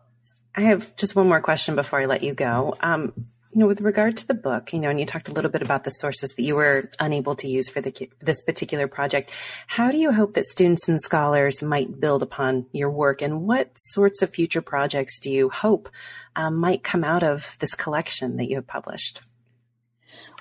I 0.54 0.62
have 0.62 0.94
just 0.96 1.14
one 1.14 1.28
more 1.28 1.40
question 1.40 1.76
before 1.76 2.00
I 2.00 2.06
let 2.06 2.22
you 2.22 2.34
go. 2.34 2.76
Um, 2.80 3.12
you 3.52 3.60
know, 3.60 3.66
with 3.66 3.80
regard 3.80 4.18
to 4.18 4.26
the 4.26 4.34
book, 4.34 4.72
you 4.72 4.78
know, 4.78 4.90
and 4.90 5.00
you 5.00 5.06
talked 5.06 5.28
a 5.28 5.32
little 5.32 5.50
bit 5.50 5.62
about 5.62 5.84
the 5.84 5.90
sources 5.90 6.34
that 6.34 6.42
you 6.42 6.56
were 6.56 6.90
unable 7.00 7.34
to 7.36 7.48
use 7.48 7.68
for 7.68 7.80
the, 7.80 8.10
this 8.20 8.42
particular 8.42 8.86
project. 8.86 9.34
How 9.66 9.90
do 9.90 9.96
you 9.96 10.12
hope 10.12 10.34
that 10.34 10.44
students 10.44 10.88
and 10.88 11.00
scholars 11.00 11.62
might 11.62 11.98
build 11.98 12.22
upon 12.22 12.66
your 12.72 12.90
work, 12.90 13.22
and 13.22 13.42
what 13.42 13.70
sorts 13.76 14.20
of 14.20 14.30
future 14.30 14.60
projects 14.60 15.18
do 15.18 15.30
you 15.30 15.48
hope 15.48 15.88
um, 16.34 16.56
might 16.56 16.82
come 16.82 17.02
out 17.02 17.22
of 17.22 17.56
this 17.60 17.74
collection 17.74 18.36
that 18.36 18.50
you 18.50 18.56
have 18.56 18.66
published? 18.66 19.22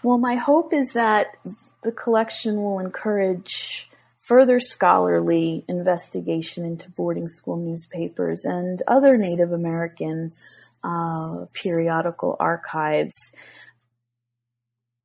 Well, 0.03 0.17
my 0.17 0.35
hope 0.35 0.73
is 0.73 0.93
that 0.93 1.27
the 1.83 1.91
collection 1.91 2.57
will 2.57 2.79
encourage 2.79 3.89
further 4.25 4.59
scholarly 4.59 5.63
investigation 5.67 6.65
into 6.65 6.89
boarding 6.89 7.27
school 7.27 7.57
newspapers 7.57 8.43
and 8.43 8.81
other 8.87 9.17
Native 9.17 9.51
American 9.51 10.31
uh, 10.83 11.45
periodical 11.53 12.35
archives. 12.39 13.31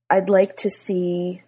I'd 0.09 0.31
like 0.31 0.57
to 0.59 0.71
see 0.71 1.43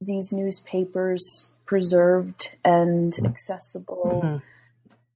these 0.00 0.32
newspapers 0.32 1.48
preserved 1.66 2.52
and 2.64 3.18
accessible 3.24 4.20
mm-hmm. 4.22 4.36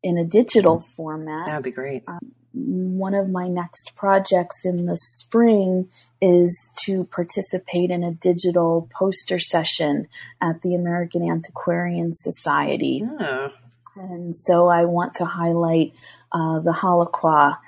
in 0.02 0.18
a 0.18 0.24
digital 0.24 0.82
format. 0.96 1.46
That 1.46 1.56
would 1.56 1.64
be 1.64 1.70
great. 1.70 2.02
Um, 2.08 2.32
one 2.54 3.14
of 3.14 3.28
my 3.28 3.48
next 3.48 3.96
projects 3.96 4.64
in 4.64 4.86
the 4.86 4.96
spring 4.96 5.88
is 6.20 6.70
to 6.84 7.04
participate 7.04 7.90
in 7.90 8.04
a 8.04 8.12
digital 8.12 8.88
poster 8.92 9.38
session 9.40 10.06
at 10.40 10.62
the 10.62 10.74
American 10.74 11.28
Antiquarian 11.28 12.12
Society. 12.12 13.02
Oh. 13.04 13.52
And 13.96 14.34
so 14.34 14.68
I 14.68 14.84
want 14.84 15.14
to 15.14 15.24
highlight 15.24 15.94
uh, 16.32 16.60
the 16.60 16.72
Hallaquah 16.72 17.58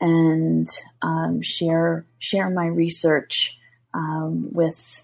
and 0.00 0.68
um, 1.02 1.40
share 1.42 2.04
share 2.18 2.50
my 2.50 2.66
research 2.66 3.56
um, 3.94 4.48
with 4.52 5.02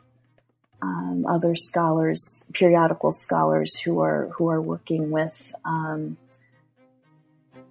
um, 0.83 1.25
other 1.29 1.55
scholars, 1.55 2.45
periodical 2.53 3.13
scholars 3.13 3.79
who 3.81 4.01
are 4.01 4.31
who 4.37 4.49
are 4.49 4.61
working 4.61 5.11
with 5.11 5.55
um, 5.65 6.17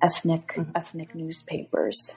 ethnic 0.01 0.47
mm-hmm. 0.49 0.71
ethnic 0.75 1.15
newspapers. 1.15 2.15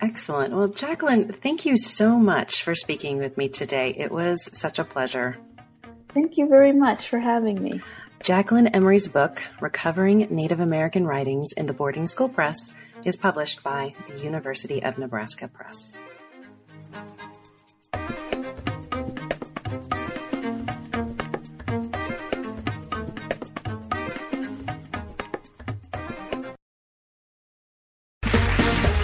Excellent. 0.00 0.54
Well, 0.54 0.68
Jacqueline, 0.68 1.32
thank 1.32 1.66
you 1.66 1.76
so 1.76 2.18
much 2.18 2.62
for 2.62 2.74
speaking 2.74 3.18
with 3.18 3.36
me 3.36 3.48
today. 3.48 3.94
It 3.96 4.12
was 4.12 4.48
such 4.56 4.78
a 4.78 4.84
pleasure. 4.84 5.38
Thank 6.14 6.36
you 6.36 6.48
very 6.48 6.72
much 6.72 7.08
for 7.08 7.18
having 7.18 7.60
me. 7.62 7.82
Jacqueline 8.22 8.68
Emery's 8.68 9.08
book, 9.08 9.42
Recovering 9.60 10.26
Native 10.30 10.60
American 10.60 11.06
Writings 11.06 11.52
in 11.56 11.66
the 11.66 11.72
Boarding 11.72 12.06
School 12.06 12.28
Press, 12.28 12.74
is 13.04 13.16
published 13.16 13.62
by 13.62 13.94
the 14.06 14.18
University 14.18 14.82
of 14.82 14.98
Nebraska 14.98 15.48
Press. 15.48 15.98